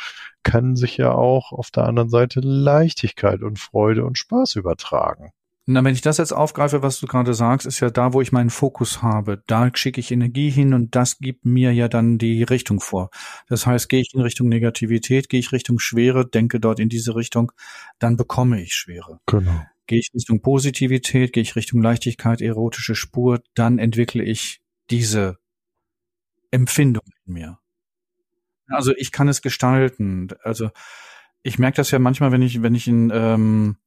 kann 0.44 0.78
sich 0.78 0.96
ja 0.96 1.12
auch 1.12 1.52
auf 1.52 1.72
der 1.72 1.84
anderen 1.84 2.10
Seite 2.10 2.40
Leichtigkeit 2.40 3.42
und 3.42 3.60
Freude 3.60 4.06
und 4.06 4.18
Spaß 4.18 4.56
übertragen. 4.56 5.34
Na, 5.72 5.84
wenn 5.84 5.94
ich 5.94 6.02
das 6.02 6.18
jetzt 6.18 6.32
aufgreife, 6.32 6.82
was 6.82 7.00
du 7.00 7.06
gerade 7.06 7.36
sagst, 7.36 7.68
ist 7.68 7.80
ja 7.80 7.92
da, 7.92 8.12
wo 8.12 8.22
ich 8.22 8.32
meinen 8.32 8.50
Fokus 8.50 9.04
habe. 9.04 9.44
Da 9.46 9.70
schicke 9.72 10.00
ich 10.00 10.10
Energie 10.10 10.50
hin 10.50 10.74
und 10.74 10.96
das 10.96 11.20
gibt 11.20 11.46
mir 11.46 11.72
ja 11.72 11.88
dann 11.88 12.18
die 12.18 12.42
Richtung 12.42 12.80
vor. 12.80 13.12
Das 13.48 13.68
heißt, 13.68 13.88
gehe 13.88 14.02
ich 14.02 14.16
in 14.16 14.22
Richtung 14.22 14.50
Negativität, 14.50 15.30
gehe 15.30 15.40
ich 15.40 15.52
Richtung 15.52 15.78
Schwere, 15.78 16.28
denke 16.28 16.60
dort 16.60 16.80
in 16.80 16.90
diese 16.90 17.16
Richtung, 17.16 17.52
dann 18.00 18.18
bekomme 18.18 18.60
ich 18.60 18.74
Schwere. 18.74 19.20
Genau. 19.28 19.64
Gehe 19.86 20.00
ich 20.00 20.10
Richtung 20.12 20.42
Positivität, 20.42 21.34
gehe 21.34 21.44
ich 21.44 21.56
Richtung 21.56 21.84
Leichtigkeit, 21.84 22.42
erotische 22.42 22.96
Spur, 22.96 23.40
dann 23.54 23.78
entwickle 23.78 24.24
ich 24.24 24.62
diese 24.90 25.38
Empfindung 26.50 27.04
in 27.28 27.34
mir. 27.34 27.60
Also 28.70 28.92
ich 28.98 29.12
kann 29.12 29.28
es 29.28 29.44
gestalten. 29.44 30.30
Also 30.42 30.72
ich 31.44 31.60
merke 31.60 31.76
das 31.76 31.92
ja 31.92 32.00
manchmal, 32.00 32.32
wenn 32.32 32.42
ich, 32.42 32.64
wenn 32.64 32.74
ich 32.74 32.88
in 32.88 33.12
ähm, 33.14 33.78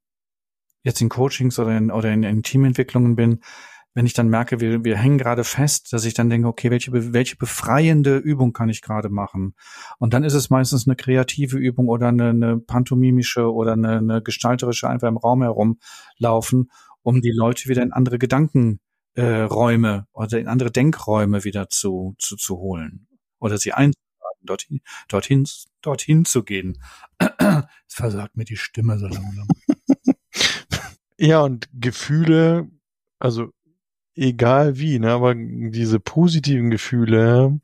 jetzt 0.82 1.00
in 1.00 1.08
Coachings 1.08 1.58
oder 1.58 1.76
in, 1.76 1.90
oder 1.90 2.12
in, 2.12 2.22
in 2.22 2.42
Teamentwicklungen 2.42 3.16
bin, 3.16 3.40
wenn 3.94 4.06
ich 4.06 4.14
dann 4.14 4.28
merke, 4.28 4.60
wir, 4.60 4.84
wir 4.84 4.96
hängen 4.96 5.18
gerade 5.18 5.44
fest, 5.44 5.92
dass 5.92 6.04
ich 6.04 6.14
dann 6.14 6.30
denke, 6.30 6.48
okay, 6.48 6.70
welche, 6.70 6.92
welche 7.12 7.36
befreiende 7.36 8.16
Übung 8.16 8.52
kann 8.52 8.70
ich 8.70 8.80
gerade 8.80 9.10
machen? 9.10 9.54
Und 9.98 10.14
dann 10.14 10.24
ist 10.24 10.34
es 10.34 10.50
meistens 10.50 10.86
eine 10.86 10.96
kreative 10.96 11.58
Übung 11.58 11.88
oder 11.88 12.08
eine, 12.08 12.30
eine 12.30 12.58
pantomimische 12.58 13.52
oder 13.52 13.72
eine, 13.72 13.98
eine 13.98 14.22
gestalterische, 14.22 14.88
einfach 14.88 15.08
im 15.08 15.18
Raum 15.18 15.42
herumlaufen, 15.42 16.70
um 17.02 17.20
die 17.20 17.32
Leute 17.32 17.68
wieder 17.68 17.82
in 17.82 17.92
andere 17.92 18.18
Gedankenräume 18.18 18.78
äh, 19.16 20.18
oder 20.18 20.38
in 20.38 20.48
andere 20.48 20.70
Denkräume 20.70 21.44
wieder 21.44 21.68
zu, 21.68 22.14
zu, 22.18 22.36
zu 22.36 22.58
holen 22.58 23.08
oder 23.40 23.58
sie 23.58 23.72
einzuladen, 23.72 23.98
dorthin, 24.42 24.80
dorthin, 25.08 25.46
dorthin 25.82 26.24
zu 26.24 26.44
gehen. 26.44 26.78
Es 27.18 27.94
versagt 27.94 28.36
mir 28.38 28.44
die 28.44 28.56
Stimme 28.56 28.98
so 28.98 29.06
langsam. 29.06 29.46
Ja, 31.22 31.42
und 31.42 31.68
Gefühle, 31.72 32.68
also 33.20 33.50
egal 34.16 34.76
wie, 34.76 34.98
ne, 34.98 35.12
aber 35.12 35.36
diese 35.36 36.00
positiven 36.00 36.68
Gefühle, 36.68 37.60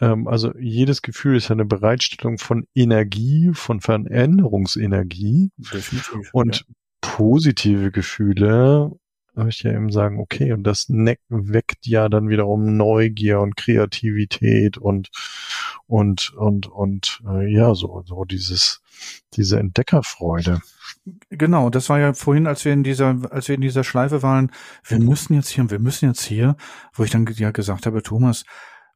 ähm, 0.00 0.28
also 0.28 0.52
jedes 0.58 1.00
Gefühl 1.00 1.36
ist 1.36 1.48
ja 1.48 1.54
eine 1.54 1.64
Bereitstellung 1.64 2.36
von 2.36 2.66
Energie, 2.74 3.52
von 3.54 3.80
Veränderungsenergie 3.80 5.50
Definitiv. 5.56 6.28
und 6.34 6.66
positive 7.00 7.90
Gefühle, 7.90 8.92
möchte 9.36 9.68
ich 9.68 9.72
ja 9.72 9.78
eben 9.78 9.90
sagen, 9.90 10.20
okay, 10.20 10.52
und 10.52 10.64
das 10.64 10.86
weckt 10.88 11.86
ja 11.86 12.08
dann 12.08 12.28
wiederum 12.28 12.76
Neugier 12.76 13.40
und 13.40 13.56
Kreativität 13.56 14.78
und 14.78 15.10
und 15.86 16.32
und 16.34 16.66
und 16.66 17.20
äh, 17.26 17.52
ja, 17.52 17.74
so 17.74 18.02
so 18.06 18.24
dieses 18.24 18.82
diese 19.34 19.58
Entdeckerfreude. 19.58 20.60
Genau, 21.28 21.68
das 21.68 21.90
war 21.90 21.98
ja 21.98 22.14
vorhin, 22.14 22.46
als 22.46 22.64
wir 22.64 22.72
in 22.72 22.82
dieser, 22.82 23.20
als 23.30 23.48
wir 23.48 23.56
in 23.56 23.60
dieser 23.60 23.84
Schleife 23.84 24.22
waren, 24.22 24.50
wir 24.84 24.98
müssen 24.98 25.34
jetzt 25.34 25.48
hier 25.48 25.62
und 25.62 25.70
wir 25.70 25.78
müssen 25.78 26.08
jetzt 26.08 26.22
hier, 26.22 26.56
wo 26.94 27.04
ich 27.04 27.10
dann 27.10 27.26
ja 27.36 27.50
gesagt 27.50 27.84
habe, 27.84 28.02
Thomas, 28.02 28.44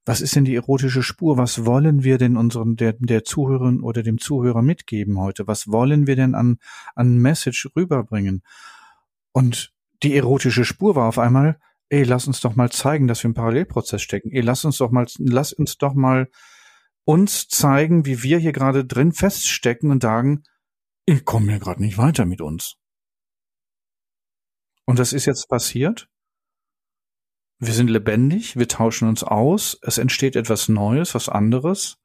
was 0.06 0.22
ist 0.22 0.34
denn 0.34 0.46
die 0.46 0.54
erotische 0.54 1.02
Spur? 1.02 1.36
Was 1.36 1.66
wollen 1.66 2.02
wir 2.02 2.16
denn 2.16 2.38
unseren, 2.38 2.76
der, 2.76 2.94
der 2.98 3.24
Zuhörerin 3.24 3.82
oder 3.82 4.02
dem 4.02 4.18
Zuhörer 4.18 4.62
mitgeben 4.62 5.18
heute? 5.18 5.46
Was 5.46 5.68
wollen 5.68 6.06
wir 6.06 6.16
denn 6.16 6.34
an, 6.34 6.56
an 6.94 7.18
Message 7.18 7.68
rüberbringen? 7.76 8.42
Und 9.32 9.74
die 10.02 10.16
erotische 10.16 10.64
Spur 10.64 10.94
war 10.94 11.08
auf 11.08 11.18
einmal, 11.18 11.60
ey, 11.88 12.04
lass 12.04 12.26
uns 12.26 12.40
doch 12.40 12.54
mal 12.54 12.70
zeigen, 12.70 13.08
dass 13.08 13.22
wir 13.22 13.28
im 13.28 13.34
Parallelprozess 13.34 14.02
stecken. 14.02 14.30
Ey, 14.30 14.40
lass 14.40 14.64
uns 14.64 14.78
doch 14.78 14.90
mal, 14.90 15.06
lass 15.18 15.52
uns 15.52 15.78
doch 15.78 15.94
mal 15.94 16.28
uns 17.04 17.48
zeigen, 17.48 18.04
wie 18.04 18.22
wir 18.22 18.38
hier 18.38 18.52
gerade 18.52 18.84
drin 18.84 19.12
feststecken 19.12 19.90
und 19.90 20.02
sagen, 20.02 20.42
ich 21.06 21.24
komme 21.24 21.52
hier 21.52 21.60
gerade 21.60 21.82
nicht 21.82 21.96
weiter 21.96 22.26
mit 22.26 22.40
uns. 22.40 22.76
Und 24.84 24.98
das 24.98 25.12
ist 25.12 25.24
jetzt 25.24 25.48
passiert. 25.48 26.08
Wir 27.58 27.72
sind 27.72 27.88
lebendig, 27.90 28.56
wir 28.56 28.68
tauschen 28.68 29.08
uns 29.08 29.24
aus, 29.24 29.78
es 29.82 29.98
entsteht 29.98 30.36
etwas 30.36 30.68
Neues, 30.68 31.14
was 31.14 31.28
anderes. 31.28 31.98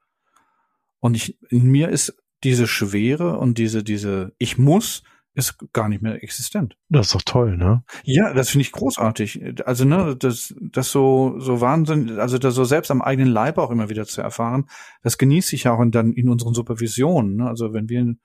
Und 1.00 1.16
ich, 1.16 1.38
in 1.52 1.70
mir 1.70 1.90
ist 1.90 2.18
diese 2.44 2.68
Schwere 2.68 3.38
und 3.38 3.58
diese, 3.58 3.84
diese, 3.84 4.34
ich 4.38 4.58
muss, 4.58 5.04
ist 5.36 5.58
gar 5.74 5.90
nicht 5.90 6.02
mehr 6.02 6.24
existent. 6.24 6.78
Das 6.90 7.08
ist 7.08 7.16
doch 7.16 7.22
toll, 7.24 7.58
ne? 7.58 7.84
Ja, 8.04 8.34
das 8.34 8.50
finde 8.50 8.64
ich 8.64 8.72
großartig. 8.72 9.66
Also, 9.66 9.84
ne, 9.86 10.16
das, 10.16 10.54
das 10.62 10.92
so, 10.92 11.40
so 11.40 11.60
Wahnsinn, 11.60 12.20
also 12.20 12.38
das 12.38 12.54
so 12.54 12.64
selbst 12.64 12.92
am 12.92 13.02
eigenen 13.02 13.32
Leib 13.32 13.58
auch 13.58 13.72
immer 13.72 13.90
wieder 13.90 14.06
zu 14.06 14.22
erfahren, 14.22 14.66
das 15.02 15.18
genieße 15.18 15.56
ich 15.56 15.64
ja 15.64 15.74
auch 15.74 15.82
in, 15.82 15.92
dann 15.92 16.14
in 16.14 16.30
unseren 16.30 16.54
Supervisionen. 16.54 17.38
Ne? 17.38 17.48
Also, 17.48 17.74
wenn 17.74 17.90
wir, 17.90 18.02
wenn 18.02 18.18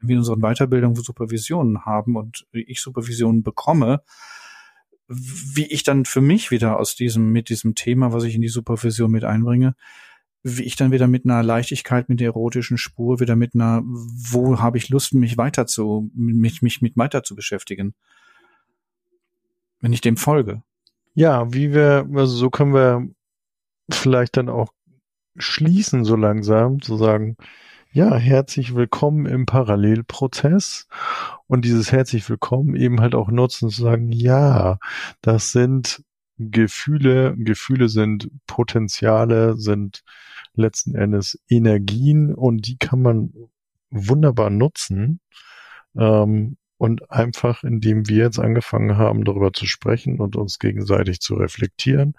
wir 0.00 0.14
in 0.14 0.18
unseren 0.18 0.40
Weiterbildungen 0.40 0.96
Supervisionen 0.96 1.84
haben 1.84 2.16
und 2.16 2.46
ich 2.52 2.80
Supervisionen 2.80 3.44
bekomme, 3.44 4.02
wie 5.08 5.66
ich 5.66 5.84
dann 5.84 6.04
für 6.04 6.20
mich 6.20 6.50
wieder 6.50 6.80
aus 6.80 6.96
diesem, 6.96 7.30
mit 7.30 7.48
diesem 7.48 7.76
Thema, 7.76 8.12
was 8.12 8.24
ich 8.24 8.34
in 8.34 8.42
die 8.42 8.48
Supervision 8.48 9.10
mit 9.10 9.24
einbringe, 9.24 9.76
wie 10.48 10.62
ich 10.62 10.76
dann 10.76 10.92
wieder 10.92 11.08
mit 11.08 11.24
einer 11.24 11.42
Leichtigkeit, 11.42 12.08
mit 12.08 12.20
der 12.20 12.28
erotischen 12.28 12.78
Spur, 12.78 13.18
wieder 13.18 13.34
mit 13.34 13.56
einer, 13.56 13.82
wo 13.84 14.60
habe 14.60 14.78
ich 14.78 14.90
Lust, 14.90 15.12
mich 15.12 15.36
weiter 15.36 15.66
zu, 15.66 16.08
mich, 16.14 16.62
mich 16.62 16.80
mit 16.80 16.96
weiter 16.96 17.24
zu 17.24 17.34
beschäftigen. 17.34 17.94
Wenn 19.80 19.92
ich 19.92 20.00
dem 20.00 20.16
folge. 20.16 20.62
Ja, 21.14 21.52
wie 21.52 21.74
wir, 21.74 22.08
also 22.14 22.36
so 22.36 22.48
können 22.50 22.74
wir 22.74 23.08
vielleicht 23.90 24.36
dann 24.36 24.48
auch 24.48 24.72
schließen 25.36 26.04
so 26.04 26.14
langsam, 26.14 26.80
zu 26.80 26.96
sagen, 26.96 27.36
ja, 27.90 28.14
herzlich 28.14 28.76
willkommen 28.76 29.26
im 29.26 29.46
Parallelprozess 29.46 30.86
und 31.48 31.64
dieses 31.64 31.90
herzlich 31.90 32.30
willkommen 32.30 32.76
eben 32.76 33.00
halt 33.00 33.16
auch 33.16 33.30
nutzen 33.30 33.68
zu 33.68 33.82
sagen, 33.82 34.12
ja, 34.12 34.78
das 35.22 35.50
sind 35.50 36.04
Gefühle, 36.38 37.34
Gefühle 37.36 37.88
sind 37.88 38.30
Potenziale, 38.46 39.56
sind 39.56 40.04
letzten 40.56 40.94
Endes 40.94 41.38
Energien 41.48 42.34
und 42.34 42.66
die 42.66 42.78
kann 42.78 43.02
man 43.02 43.32
wunderbar 43.90 44.50
nutzen. 44.50 45.20
Ähm, 45.96 46.56
und 46.78 47.10
einfach, 47.10 47.64
indem 47.64 48.08
wir 48.08 48.24
jetzt 48.24 48.38
angefangen 48.38 48.98
haben, 48.98 49.24
darüber 49.24 49.52
zu 49.52 49.66
sprechen 49.66 50.20
und 50.20 50.36
uns 50.36 50.58
gegenseitig 50.58 51.20
zu 51.20 51.34
reflektieren, 51.34 52.14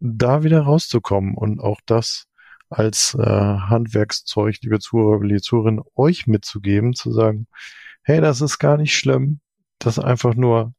da 0.00 0.42
wieder 0.42 0.60
rauszukommen 0.60 1.34
und 1.34 1.60
auch 1.60 1.80
das 1.86 2.26
als 2.68 3.14
äh, 3.14 3.22
Handwerkszeug, 3.22 4.56
liebe 4.62 4.80
Zuhörer, 4.80 5.24
liebe 5.24 5.40
Zuhörerinnen, 5.40 5.84
euch 5.94 6.26
mitzugeben, 6.26 6.92
zu 6.94 7.12
sagen, 7.12 7.46
hey, 8.02 8.20
das 8.20 8.40
ist 8.40 8.58
gar 8.58 8.76
nicht 8.76 8.94
schlimm, 8.94 9.40
das 9.78 9.98
einfach 9.98 10.34
nur 10.34 10.74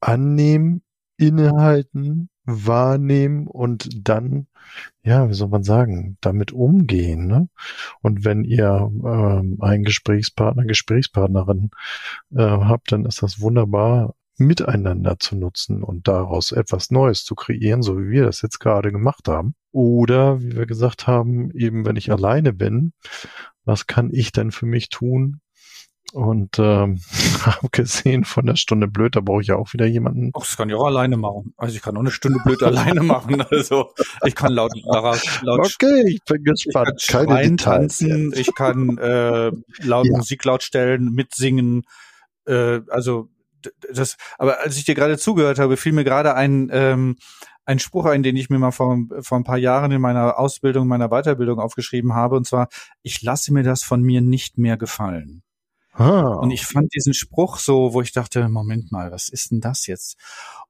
annehmen, 0.00 0.82
innehalten, 1.16 2.28
wahrnehmen 2.44 3.46
und 3.46 4.08
dann, 4.08 4.46
ja, 5.02 5.28
wie 5.28 5.34
soll 5.34 5.48
man 5.48 5.64
sagen, 5.64 6.16
damit 6.20 6.52
umgehen. 6.52 7.26
Ne? 7.26 7.48
Und 8.02 8.24
wenn 8.24 8.44
ihr 8.44 8.90
ähm, 9.04 9.58
einen 9.60 9.84
Gesprächspartner, 9.84 10.64
Gesprächspartnerin 10.64 11.70
äh, 12.34 12.42
habt, 12.42 12.92
dann 12.92 13.04
ist 13.04 13.22
das 13.22 13.40
wunderbar, 13.40 14.14
miteinander 14.36 15.18
zu 15.18 15.36
nutzen 15.36 15.82
und 15.82 16.08
daraus 16.08 16.52
etwas 16.52 16.90
Neues 16.90 17.24
zu 17.24 17.34
kreieren, 17.34 17.82
so 17.82 17.98
wie 17.98 18.10
wir 18.10 18.24
das 18.24 18.42
jetzt 18.42 18.58
gerade 18.58 18.90
gemacht 18.90 19.28
haben. 19.28 19.54
Oder, 19.70 20.40
wie 20.40 20.56
wir 20.56 20.66
gesagt 20.66 21.06
haben, 21.06 21.50
eben 21.52 21.84
wenn 21.86 21.96
ich 21.96 22.10
alleine 22.10 22.52
bin, 22.52 22.92
was 23.64 23.86
kann 23.86 24.10
ich 24.12 24.32
denn 24.32 24.50
für 24.50 24.66
mich 24.66 24.88
tun, 24.88 25.40
Und 26.14 26.60
ähm, 26.60 27.00
abgesehen 27.44 28.24
von 28.24 28.46
der 28.46 28.54
Stunde 28.54 28.86
blöd, 28.86 29.16
da 29.16 29.20
brauche 29.20 29.40
ich 29.40 29.48
ja 29.48 29.56
auch 29.56 29.72
wieder 29.72 29.84
jemanden. 29.84 30.30
Ach, 30.36 30.42
das 30.42 30.56
kann 30.56 30.68
ich 30.68 30.76
auch 30.76 30.86
alleine 30.86 31.16
machen. 31.16 31.54
Also 31.56 31.74
ich 31.74 31.82
kann 31.82 31.96
auch 31.96 32.02
eine 32.02 32.12
Stunde 32.12 32.38
blöd 32.44 32.62
alleine 32.62 33.02
machen. 33.02 33.42
Also 33.50 33.90
ich 34.24 34.36
kann 34.36 34.52
laut, 34.52 34.70
laut, 34.84 35.20
laut 35.42 35.74
Okay, 35.74 36.04
ich 36.06 36.20
bin 36.24 36.44
gespannt. 36.44 36.92
Ich 37.00 37.08
kann 37.08 37.26
Keine 37.26 37.56
tanzen, 37.56 38.30
jetzt. 38.30 38.38
ich 38.38 38.54
kann 38.54 38.96
äh, 38.98 39.50
laut 39.82 40.06
ja. 40.06 40.16
Musik 40.16 40.44
laut 40.44 40.62
stellen, 40.62 41.10
mitsingen. 41.10 41.82
Äh, 42.46 42.82
also 42.90 43.28
das, 43.92 44.16
aber 44.38 44.60
als 44.60 44.76
ich 44.76 44.84
dir 44.84 44.94
gerade 44.94 45.18
zugehört 45.18 45.58
habe, 45.58 45.76
fiel 45.76 45.94
mir 45.94 46.04
gerade 46.04 46.36
ein, 46.36 46.68
ähm, 46.70 47.16
ein 47.64 47.80
Spruch 47.80 48.04
ein, 48.04 48.22
den 48.22 48.36
ich 48.36 48.50
mir 48.50 48.60
mal 48.60 48.70
vor, 48.70 48.98
vor 49.20 49.36
ein 49.36 49.44
paar 49.44 49.58
Jahren 49.58 49.90
in 49.90 50.00
meiner 50.00 50.38
Ausbildung, 50.38 50.86
meiner 50.86 51.08
Weiterbildung 51.08 51.58
aufgeschrieben 51.58 52.14
habe, 52.14 52.36
und 52.36 52.46
zwar, 52.46 52.68
ich 53.02 53.20
lasse 53.22 53.52
mir 53.52 53.64
das 53.64 53.82
von 53.82 54.00
mir 54.00 54.20
nicht 54.20 54.58
mehr 54.58 54.76
gefallen. 54.76 55.42
Ah. 55.94 56.34
Und 56.34 56.50
ich 56.50 56.66
fand 56.66 56.92
diesen 56.94 57.14
Spruch 57.14 57.58
so, 57.58 57.94
wo 57.94 58.02
ich 58.02 58.12
dachte, 58.12 58.48
Moment 58.48 58.90
mal, 58.90 59.12
was 59.12 59.28
ist 59.28 59.52
denn 59.52 59.60
das 59.60 59.86
jetzt? 59.86 60.16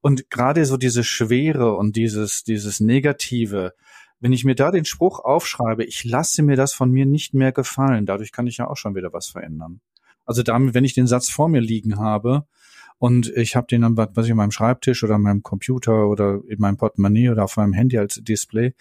Und 0.01 0.31
gerade 0.31 0.67
so 0.67 0.77
diese 0.77 1.03
Schwere 1.03 1.77
und 1.77 1.97
dieses, 1.97 2.45
dieses 2.45 2.81
Negative, 2.81 3.73
wenn 4.21 4.33
ich 4.33 4.45
mir 4.45 4.55
da 4.55 4.71
den 4.71 4.85
Spruch 4.85 5.21
aufschreibe, 5.21 5.85
ich 5.85 6.05
lasse 6.05 6.43
mir 6.43 6.57
das 6.57 6.75
von 6.75 6.91
mir 6.91 7.07
nicht 7.07 7.33
mehr 7.33 7.53
gefallen, 7.53 8.05
dadurch 8.05 8.33
kann 8.33 8.47
ich 8.47 8.59
ja 8.59 8.69
auch 8.69 8.77
schon 8.77 8.95
wieder 8.95 9.13
was 9.13 9.29
verändern. 9.29 9.81
Also 10.27 10.43
damit, 10.43 10.75
wenn 10.75 10.85
ich 10.85 10.95
den 10.95 11.07
Satz 11.07 11.31
vor 11.31 11.49
mir 11.49 11.61
liegen 11.61 11.99
habe, 11.99 12.47
und 12.99 13.29
ich 13.37 13.57
habe 13.57 13.67
den 13.67 13.83
dann, 13.83 13.97
was 13.97 14.25
ich, 14.25 14.31
an 14.31 14.37
meinem 14.37 14.51
Schreibtisch 14.51 15.03
oder 15.03 15.17
an 15.17 15.23
meinem 15.23 15.43
Computer 15.43 16.07
oder 16.09 16.41
in 16.49 16.61
meinem 16.61 16.77
Portemonnaie 16.77 17.31
oder 17.31 17.45
auf 17.45 17.57
meinem 17.57 17.73
Handy 17.73 17.99
als 17.99 18.21
Display. 18.23 18.75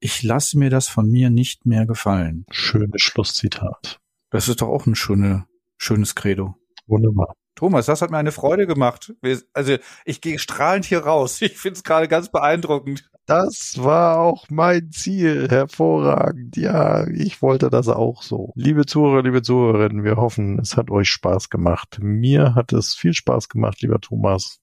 Ich 0.00 0.22
lasse 0.22 0.58
mir 0.58 0.70
das 0.70 0.88
von 0.88 1.08
mir 1.10 1.30
nicht 1.30 1.66
mehr 1.66 1.86
gefallen. 1.86 2.44
Schönes 2.50 3.02
Schlusszitat. 3.02 4.00
Das 4.30 4.48
ist 4.48 4.62
doch 4.62 4.68
auch 4.68 4.86
ein 4.86 4.94
schöne, 4.94 5.46
schönes 5.78 6.14
Credo. 6.14 6.54
Wunderbar. 6.86 7.34
Thomas, 7.54 7.86
das 7.86 8.02
hat 8.02 8.10
mir 8.10 8.18
eine 8.18 8.30
Freude 8.30 8.66
gemacht. 8.66 9.14
Also 9.52 9.78
ich 10.04 10.20
gehe 10.20 10.38
strahlend 10.38 10.84
hier 10.84 11.00
raus. 11.00 11.42
Ich 11.42 11.58
finde 11.58 11.76
es 11.78 11.82
gerade 11.84 12.06
ganz 12.06 12.30
beeindruckend. 12.30 13.10
Das 13.26 13.74
war 13.82 14.20
auch 14.20 14.46
mein 14.48 14.90
Ziel. 14.90 15.48
Hervorragend. 15.50 16.56
Ja, 16.56 17.06
ich 17.08 17.42
wollte 17.42 17.68
das 17.68 17.88
auch 17.88 18.22
so. 18.22 18.52
Liebe 18.54 18.86
Zuhörer, 18.86 19.22
liebe 19.22 19.42
Zuhörerinnen, 19.42 20.04
wir 20.04 20.16
hoffen, 20.16 20.58
es 20.60 20.76
hat 20.76 20.90
euch 20.90 21.08
Spaß 21.08 21.50
gemacht. 21.50 21.98
Mir 22.00 22.54
hat 22.54 22.72
es 22.72 22.94
viel 22.94 23.12
Spaß 23.12 23.48
gemacht, 23.48 23.82
lieber 23.82 24.00
Thomas. 24.00 24.60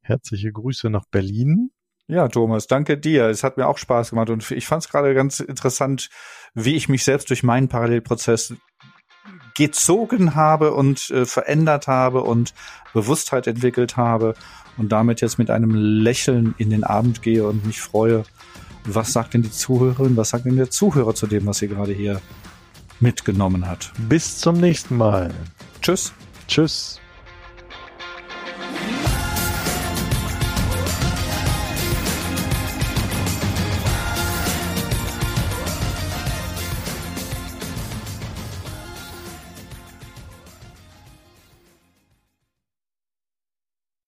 Herzliche 0.00 0.50
Grüße 0.50 0.90
nach 0.90 1.04
Berlin. 1.10 1.70
Ja, 2.06 2.28
Thomas, 2.28 2.66
danke 2.66 2.98
dir. 2.98 3.28
Es 3.28 3.42
hat 3.42 3.56
mir 3.56 3.66
auch 3.66 3.78
Spaß 3.78 4.10
gemacht 4.10 4.28
und 4.28 4.50
ich 4.50 4.66
fand 4.66 4.82
es 4.82 4.90
gerade 4.90 5.14
ganz 5.14 5.40
interessant, 5.40 6.10
wie 6.52 6.74
ich 6.74 6.88
mich 6.90 7.04
selbst 7.04 7.30
durch 7.30 7.42
meinen 7.42 7.68
Parallelprozess 7.68 8.54
gezogen 9.54 10.34
habe 10.34 10.74
und 10.74 11.10
äh, 11.10 11.26
verändert 11.26 11.86
habe 11.86 12.22
und 12.22 12.54
Bewusstheit 12.92 13.46
entwickelt 13.46 13.96
habe 13.96 14.34
und 14.76 14.90
damit 14.90 15.20
jetzt 15.20 15.38
mit 15.38 15.50
einem 15.50 15.74
Lächeln 15.74 16.54
in 16.58 16.70
den 16.70 16.84
Abend 16.84 17.22
gehe 17.22 17.46
und 17.46 17.66
mich 17.66 17.80
freue. 17.80 18.24
Was 18.84 19.12
sagt 19.12 19.34
denn 19.34 19.42
die 19.42 19.50
Zuhörerin, 19.50 20.16
was 20.16 20.30
sagt 20.30 20.44
denn 20.44 20.56
der 20.56 20.70
Zuhörer 20.70 21.14
zu 21.14 21.26
dem, 21.26 21.46
was 21.46 21.58
sie 21.58 21.68
gerade 21.68 21.92
hier 21.92 22.20
mitgenommen 23.00 23.66
hat? 23.66 23.92
Bis 24.08 24.38
zum 24.38 24.58
nächsten 24.58 24.96
Mal. 24.96 25.32
Tschüss. 25.80 26.12
Tschüss. 26.46 27.00